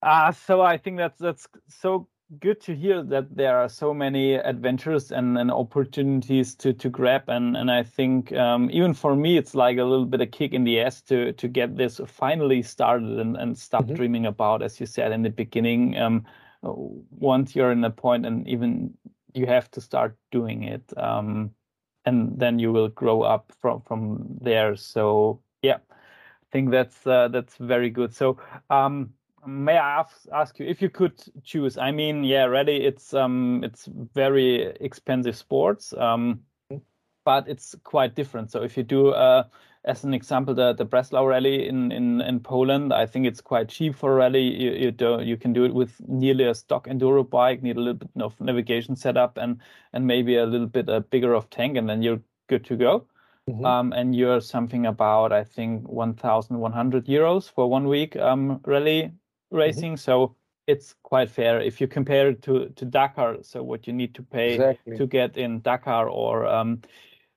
[0.02, 2.08] Uh, so I think that's that's so
[2.40, 7.28] good to hear that there are so many adventures and, and opportunities to, to grab
[7.28, 10.52] and, and I think um, even for me it's like a little bit of kick
[10.52, 13.94] in the ass to to get this finally started and, and stop mm-hmm.
[13.94, 16.24] dreaming about as you said in the beginning um,
[16.62, 18.94] once you're in a point and even
[19.34, 21.50] you have to start doing it um,
[22.06, 27.28] and then you will grow up from from there so yeah I think that's uh,
[27.28, 28.38] that's very good so
[28.70, 29.12] um,
[29.46, 31.78] may I ask, ask you if you could choose?
[31.78, 36.40] I mean, yeah, rally it's um it's very expensive sports, um,
[37.24, 38.50] but it's quite different.
[38.50, 39.44] So if you do, uh,
[39.84, 43.68] as an example, the the Breslau rally in in in Poland, I think it's quite
[43.68, 44.42] cheap for rally.
[44.42, 47.80] You you do you can do it with nearly a stock enduro bike, need a
[47.80, 49.60] little bit of navigation setup and
[49.92, 52.76] and maybe a little bit a uh, bigger of tank, and then you're good to
[52.76, 53.06] go.
[53.48, 53.64] Mm-hmm.
[53.66, 59.12] Um, and you're something about I think 1,100 euros for one week um, rally.
[59.54, 59.94] Racing.
[59.94, 60.10] Mm-hmm.
[60.10, 60.36] So
[60.66, 63.38] it's quite fair if you compare it to to Dakar.
[63.42, 64.96] So what you need to pay exactly.
[64.96, 66.80] to get in Dakar or um,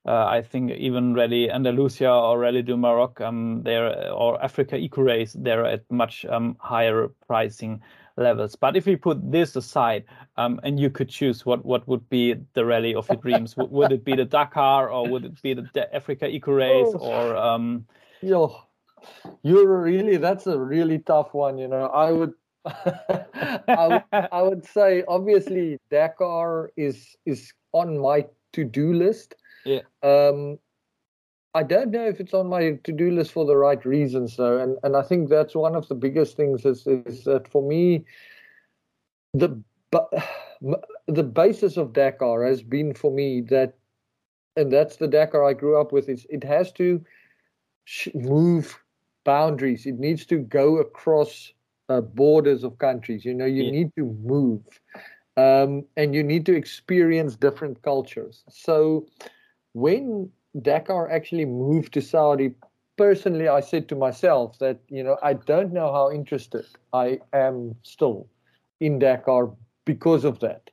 [0.06, 5.02] uh, I think even Rally Andalusia or Rally du Maroc, um, they're or Africa Eco
[5.02, 7.82] Race, they're at much um, higher pricing.
[8.18, 8.56] levels.
[8.56, 10.04] But if we put this aside,
[10.38, 13.92] um, and you could choose what what would be the rally of your dreams, would
[13.92, 17.00] it be the Dakar or would it be the Africa Eco Race oh.
[17.00, 17.36] or?
[17.36, 17.86] Um...
[18.22, 18.67] Yo,
[19.44, 21.58] you're really that's a really tough one.
[21.58, 22.34] You know, I would.
[22.66, 29.36] I, would, I would say obviously Dakar is is on my to-do list.
[29.66, 29.82] Yeah.
[30.04, 30.60] Um,
[31.54, 34.78] I don't know if it's on my to-do list for the right reasons though, and
[34.84, 38.06] and I think that's one of the biggest things is is that for me,
[39.34, 39.62] the
[39.92, 40.12] but
[41.08, 43.74] the basis of Dakar has been for me that,
[44.56, 46.10] and that's the Dakar I grew up with.
[46.10, 47.04] Is it has to
[48.14, 48.78] move
[49.28, 49.86] boundaries.
[49.86, 51.52] It needs to go across
[51.90, 53.26] uh, borders of countries.
[53.26, 53.72] You know, you yeah.
[53.78, 54.62] need to move,
[55.36, 58.44] um, and you need to experience different cultures.
[58.50, 59.06] So
[59.74, 60.32] when
[60.62, 62.50] Dakar actually moved to Saudi,
[62.96, 67.76] personally, I said to myself that, you know, I don't know how interested I am
[67.84, 68.28] still
[68.80, 69.52] in Dakar
[69.86, 70.70] because of that.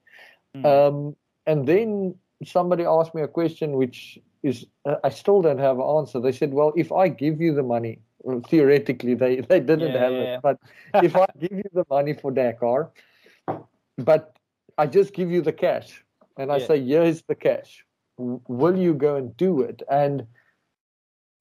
[0.56, 0.64] Mm.
[0.64, 1.16] Um,
[1.46, 2.14] and then
[2.44, 6.20] somebody asked me a question which is, uh, I still don't have an answer.
[6.20, 9.98] They said, well, if I give you the money, well, theoretically, they, they didn't yeah,
[9.98, 10.58] have yeah, it, but
[11.02, 12.90] if I give you the money for Dakar,
[13.98, 14.36] but
[14.76, 16.02] I just give you the cash
[16.36, 17.84] and I say, here's the cash
[18.18, 19.82] will you go and do it?
[19.90, 20.26] And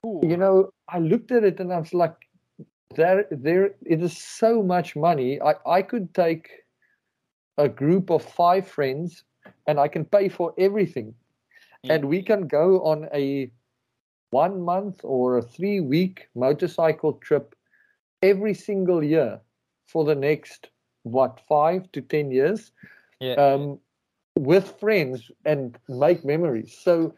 [0.06, 0.22] Ooh.
[0.24, 2.16] you know, I looked at it and I was like,
[2.96, 5.42] there, there, it is so much money.
[5.42, 6.50] I, I could take
[7.58, 9.24] a group of five friends
[9.68, 11.14] and I can pay for everything.
[11.84, 11.96] Yeah.
[11.96, 13.52] And we can go on a
[14.34, 17.56] one month or a three week motorcycle trip
[18.22, 19.40] every single year
[19.88, 20.70] for the next
[21.04, 22.72] what five to ten years
[23.20, 23.34] yeah.
[23.34, 23.80] um,
[24.38, 26.78] with friends and make memories.
[26.82, 27.14] So,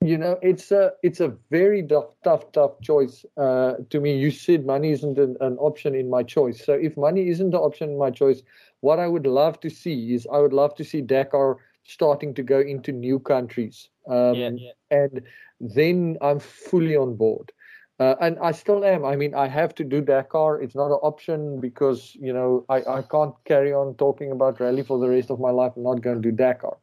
[0.00, 4.16] you know, it's a it's a very tough, tough, tough choice uh, to me.
[4.18, 6.64] You said money isn't an, an, option in my choice.
[6.64, 8.42] So, if money isn't an option in my choice,
[8.80, 12.42] what I would love to see is I would love to see Dakar starting to
[12.42, 13.88] go into new countries.
[14.08, 14.72] Um, yeah, yeah.
[14.90, 15.22] And
[15.60, 17.52] then I'm fully on board.
[18.00, 19.04] Uh, and I still am.
[19.04, 20.62] I mean, I have to do Dakar.
[20.62, 24.84] It's not an option because you know I, I can't carry on talking about rally
[24.84, 25.72] for the rest of my life.
[25.76, 26.76] I'm not going to do Dakar.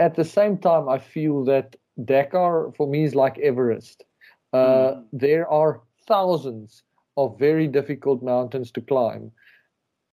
[0.00, 4.04] At the same time, I feel that Dakar for me is like Everest.
[4.52, 5.04] Uh, mm.
[5.12, 6.82] There are thousands
[7.16, 9.30] of very difficult mountains to climb.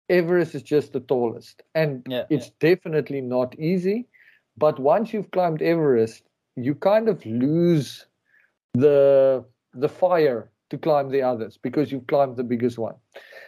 [0.10, 2.76] Everest is just the tallest, and yeah, it's yeah.
[2.76, 4.07] definitely not easy.
[4.57, 6.24] But once you've climbed Everest,
[6.56, 8.06] you kind of lose
[8.74, 9.44] the
[9.74, 12.96] the fire to climb the others because you've climbed the biggest one.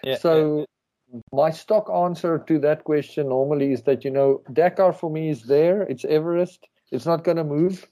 [0.03, 0.65] Yeah, so
[1.11, 1.19] yeah.
[1.31, 5.43] my stock answer to that question normally is that you know Dakar for me is
[5.43, 5.83] there.
[5.83, 6.67] It's Everest.
[6.91, 7.87] It's not going to move,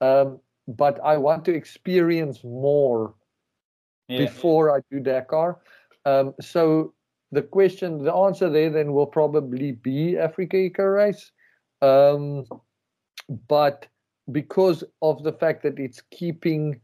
[0.00, 0.38] um,
[0.68, 3.14] but I want to experience more
[4.08, 5.58] yeah, before I do Dakar.
[6.04, 6.92] Um, so
[7.32, 11.32] the question, the answer there then will probably be Africa Eco Race,
[11.82, 12.44] um,
[13.48, 13.86] but
[14.32, 16.80] because of the fact that it's keeping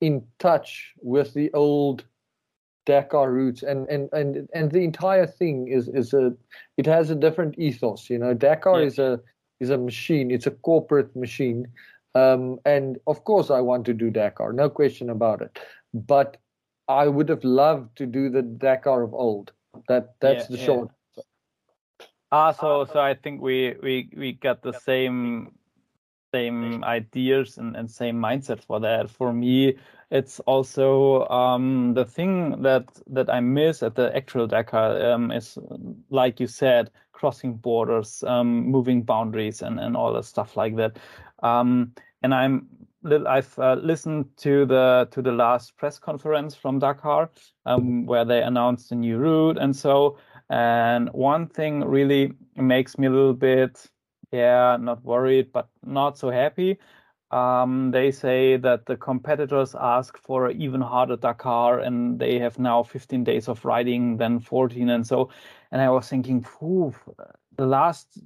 [0.00, 2.04] in touch with the old
[2.86, 6.32] Dakar roots and and and and the entire thing is is a
[6.76, 8.08] it has a different ethos.
[8.08, 8.86] You know, Dakar yeah.
[8.86, 9.20] is a
[9.60, 10.30] is a machine.
[10.30, 11.66] It's a corporate machine,
[12.14, 15.58] um, and of course I want to do Dakar, no question about it.
[15.92, 16.36] But
[16.88, 19.52] I would have loved to do the Dakar of old.
[19.88, 20.66] That that's yeah, the yeah.
[20.66, 20.90] short.
[22.30, 25.52] Ah, so so I think we we we got the same
[26.34, 29.10] same ideas and, and same mindset for that.
[29.10, 29.76] For me,
[30.10, 35.58] it's also um, the thing that that I miss at the actual Dakar um, is,
[36.10, 40.98] like you said, crossing borders, um, moving boundaries, and, and all that stuff like that.
[41.42, 41.92] Um,
[42.22, 42.68] and I'm
[43.04, 47.30] I've uh, listened to the to the last press conference from Dakar
[47.64, 50.18] um, where they announced a new route and so.
[50.48, 53.86] And one thing really makes me a little bit
[54.32, 56.78] yeah, not worried, but not so happy.
[57.30, 62.58] Um, they say that the competitors ask for an even harder Dakar, and they have
[62.58, 65.30] now 15 days of riding than 14, and so.
[65.72, 66.94] And I was thinking, phew,
[67.56, 68.18] the last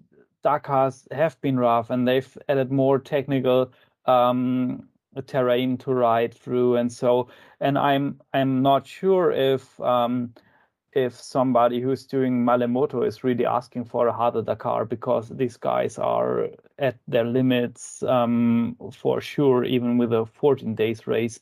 [0.45, 3.73] Dakars have been rough, and they've added more technical
[4.07, 4.89] um,
[5.27, 7.29] terrain to ride through, and so.
[7.61, 10.35] And I'm I'm not sure if um,
[10.93, 15.57] if somebody who's doing Malle Moto is really asking for a harder Dakar because these
[15.57, 16.49] guys are
[16.79, 21.41] at their limits um, for sure, even with a 14 days race.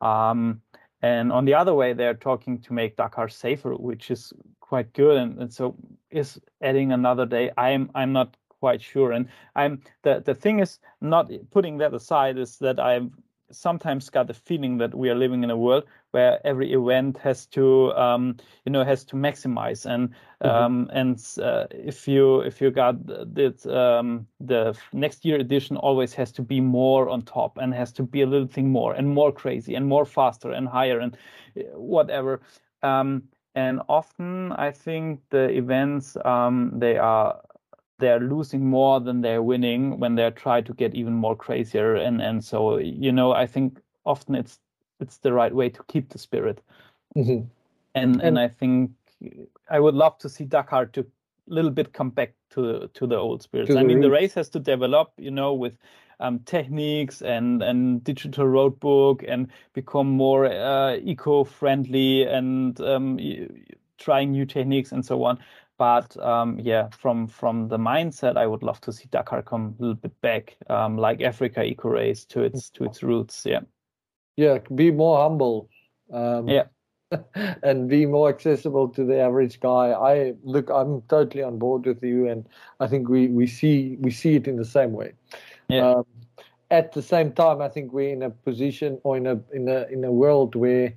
[0.00, 0.60] Um,
[1.02, 5.16] and on the other way, they're talking to make Dakar safer, which is quite good.
[5.16, 5.76] And, and so
[6.10, 7.50] is adding another day.
[7.56, 9.12] I'm I'm not quite sure.
[9.12, 13.12] And I'm the the thing is not putting that aside is that I'm
[13.52, 17.46] sometimes got the feeling that we are living in a world where every event has
[17.46, 20.08] to um, you know has to maximize and
[20.42, 20.48] mm-hmm.
[20.48, 26.12] um, and uh, if you if you got that um, the next year edition always
[26.12, 29.08] has to be more on top and has to be a little thing more and
[29.08, 31.16] more crazy and more faster and higher and
[31.56, 32.40] uh, whatever
[32.82, 33.22] um,
[33.54, 37.40] and often I think the events um, they are
[38.02, 42.20] they're losing more than they're winning when they try to get even more crazier and
[42.20, 44.58] and so you know I think often it's
[45.00, 46.60] it's the right way to keep the spirit
[47.16, 47.46] mm-hmm.
[47.94, 48.90] and, and and I think
[49.70, 53.16] I would love to see Dakar to a little bit come back to to the
[53.16, 53.74] old spirits.
[53.74, 55.78] I mean, the race has to develop, you know, with
[56.20, 63.18] um, techniques and and digital roadbook and become more uh, eco-friendly and um,
[63.98, 65.38] trying new techniques and so on.
[65.82, 69.82] But um, yeah, from from the mindset, I would love to see Dakar come a
[69.82, 73.44] little bit back, um, like Africa Eco Race to its to its roots.
[73.44, 73.62] Yeah.
[74.36, 75.68] Yeah, be more humble.
[76.12, 76.66] Um, yeah.
[77.64, 79.90] and be more accessible to the average guy.
[79.90, 82.48] I look, I'm totally on board with you, and
[82.78, 85.14] I think we we see we see it in the same way.
[85.68, 85.88] Yeah.
[85.88, 86.06] Um,
[86.70, 89.86] at the same time, I think we're in a position or in a in a
[89.90, 90.94] in a world where,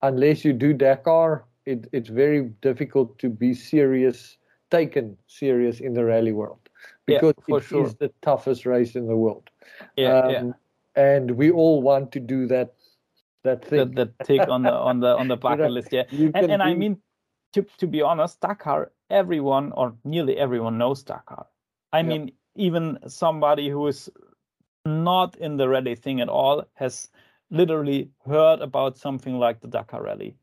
[0.00, 4.36] unless you do Dakar, it, it's very difficult to be serious,
[4.70, 6.68] taken serious in the rally world,
[7.06, 7.86] because yeah, it sure.
[7.86, 9.50] is the toughest race in the world.
[9.96, 10.52] Yeah, um, yeah.
[10.94, 12.74] And we all want to do that
[13.44, 13.94] that thing.
[13.94, 15.88] The, the tick on the on the on the bucket list.
[15.92, 16.98] Yeah, and, and I mean,
[17.54, 21.46] to to be honest, Dakar, everyone or nearly everyone knows Dakar.
[21.92, 22.02] I yeah.
[22.04, 24.10] mean, even somebody who is
[24.84, 27.10] not in the rally thing at all has
[27.50, 30.36] literally heard about something like the Dakar Rally.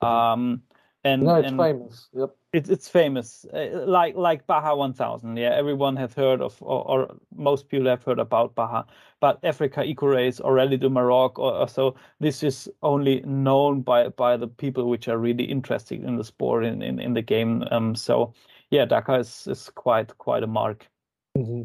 [0.00, 0.62] Um,
[1.04, 2.08] and no, it's and famous.
[2.12, 2.36] Yep.
[2.52, 5.36] It's it's famous, uh, like like Baja 1000.
[5.36, 8.84] Yeah, everyone has heard of, or, or, most people have heard about Baja.
[9.20, 13.82] But Africa Eco Race or Rally du Maroc, or, or, so this is only known
[13.82, 17.22] by by the people which are really interested in the sport in in, in the
[17.22, 17.64] game.
[17.70, 18.32] Um, so
[18.70, 20.88] yeah, Dakar is is quite quite a mark.
[21.36, 21.62] Mm-hmm.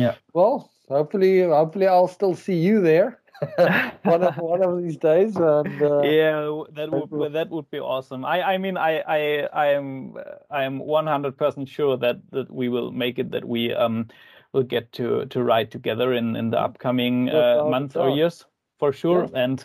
[0.00, 0.14] Yeah.
[0.32, 3.19] Well, hopefully, hopefully I'll still see you there.
[4.02, 5.36] one of one of these days.
[5.36, 8.24] And, uh, yeah, that would that would be awesome.
[8.24, 10.14] I I mean I I I am
[10.50, 13.30] I am one hundred percent sure that that we will make it.
[13.30, 14.08] That we um
[14.52, 18.44] will get to to ride together in in the upcoming uh, months or years
[18.78, 19.28] for sure.
[19.32, 19.44] Yeah.
[19.44, 19.64] And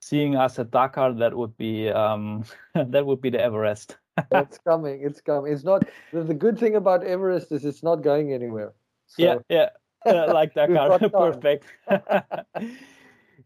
[0.00, 3.96] seeing us at Dakar, that would be um that would be the Everest.
[4.32, 5.02] it's coming.
[5.02, 5.52] It's coming.
[5.52, 5.84] It's not.
[6.12, 8.74] The, the good thing about Everest is it's not going anywhere.
[9.06, 9.22] So.
[9.22, 9.68] Yeah, yeah.
[10.06, 11.64] Uh, like Dakar, perfect.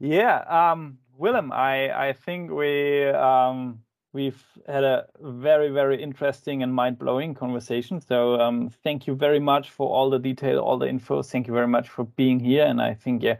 [0.02, 6.74] Yeah, um, Willem, I I think we um, we've had a very very interesting and
[6.74, 8.00] mind blowing conversation.
[8.00, 11.22] So um, thank you very much for all the detail, all the info.
[11.22, 12.64] Thank you very much for being here.
[12.64, 13.36] And I think yeah,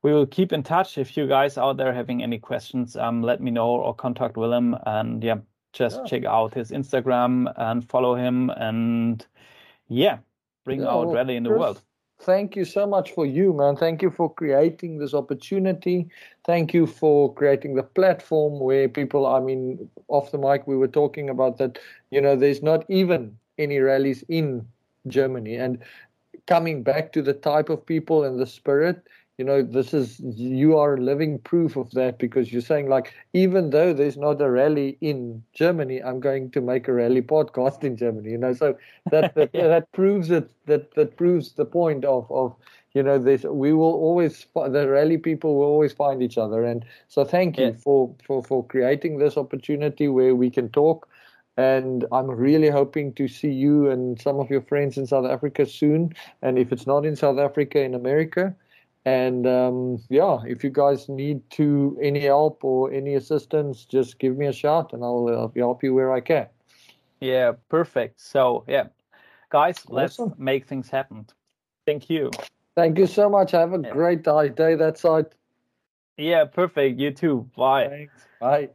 [0.00, 0.96] we will keep in touch.
[0.96, 4.74] If you guys out there having any questions, um, let me know or contact Willem.
[4.86, 5.40] And yeah,
[5.74, 6.04] just yeah.
[6.06, 8.48] check out his Instagram and follow him.
[8.56, 9.26] And
[9.88, 10.20] yeah,
[10.64, 11.82] bring yeah, out rally in the world
[12.20, 13.76] thank you so much for you, man.
[13.76, 16.08] Thank you for creating this opportunity.
[16.44, 20.88] Thank you for creating the platform where people, I mean, off the mic, we were
[20.88, 21.78] talking about that,
[22.10, 24.66] you know, there's not even any rallies in
[25.06, 25.56] Germany.
[25.56, 25.82] And
[26.46, 29.02] coming back to the type of people and the spirit,
[29.38, 33.70] you know this is you are living proof of that because you're saying like even
[33.70, 37.96] though there's not a rally in germany i'm going to make a rally podcast in
[37.96, 38.76] germany you know so
[39.10, 39.66] that that, yeah.
[39.66, 42.54] that proves it that that proves the point of of
[42.94, 46.84] you know this we will always the rally people will always find each other and
[47.08, 51.08] so thank you for for for creating this opportunity where we can talk
[51.58, 55.64] and I'm really hoping to see you and some of your friends in South Africa
[55.64, 56.12] soon.
[56.42, 58.54] And if it's not in South Africa, in America,
[59.06, 64.36] and um, yeah, if you guys need to any help or any assistance, just give
[64.36, 66.48] me a shout, and I'll, I'll help you where I can.
[67.20, 68.20] Yeah, perfect.
[68.20, 68.88] So yeah,
[69.48, 70.28] guys, awesome.
[70.28, 71.26] let's make things happen.
[71.86, 72.32] Thank you.
[72.74, 73.52] Thank you so much.
[73.52, 73.90] Have a yeah.
[73.90, 75.26] great day that side.
[76.18, 76.98] Yeah, perfect.
[76.98, 77.48] You too.
[77.56, 77.88] Bye.
[77.88, 78.26] Thanks.
[78.40, 78.70] Bye.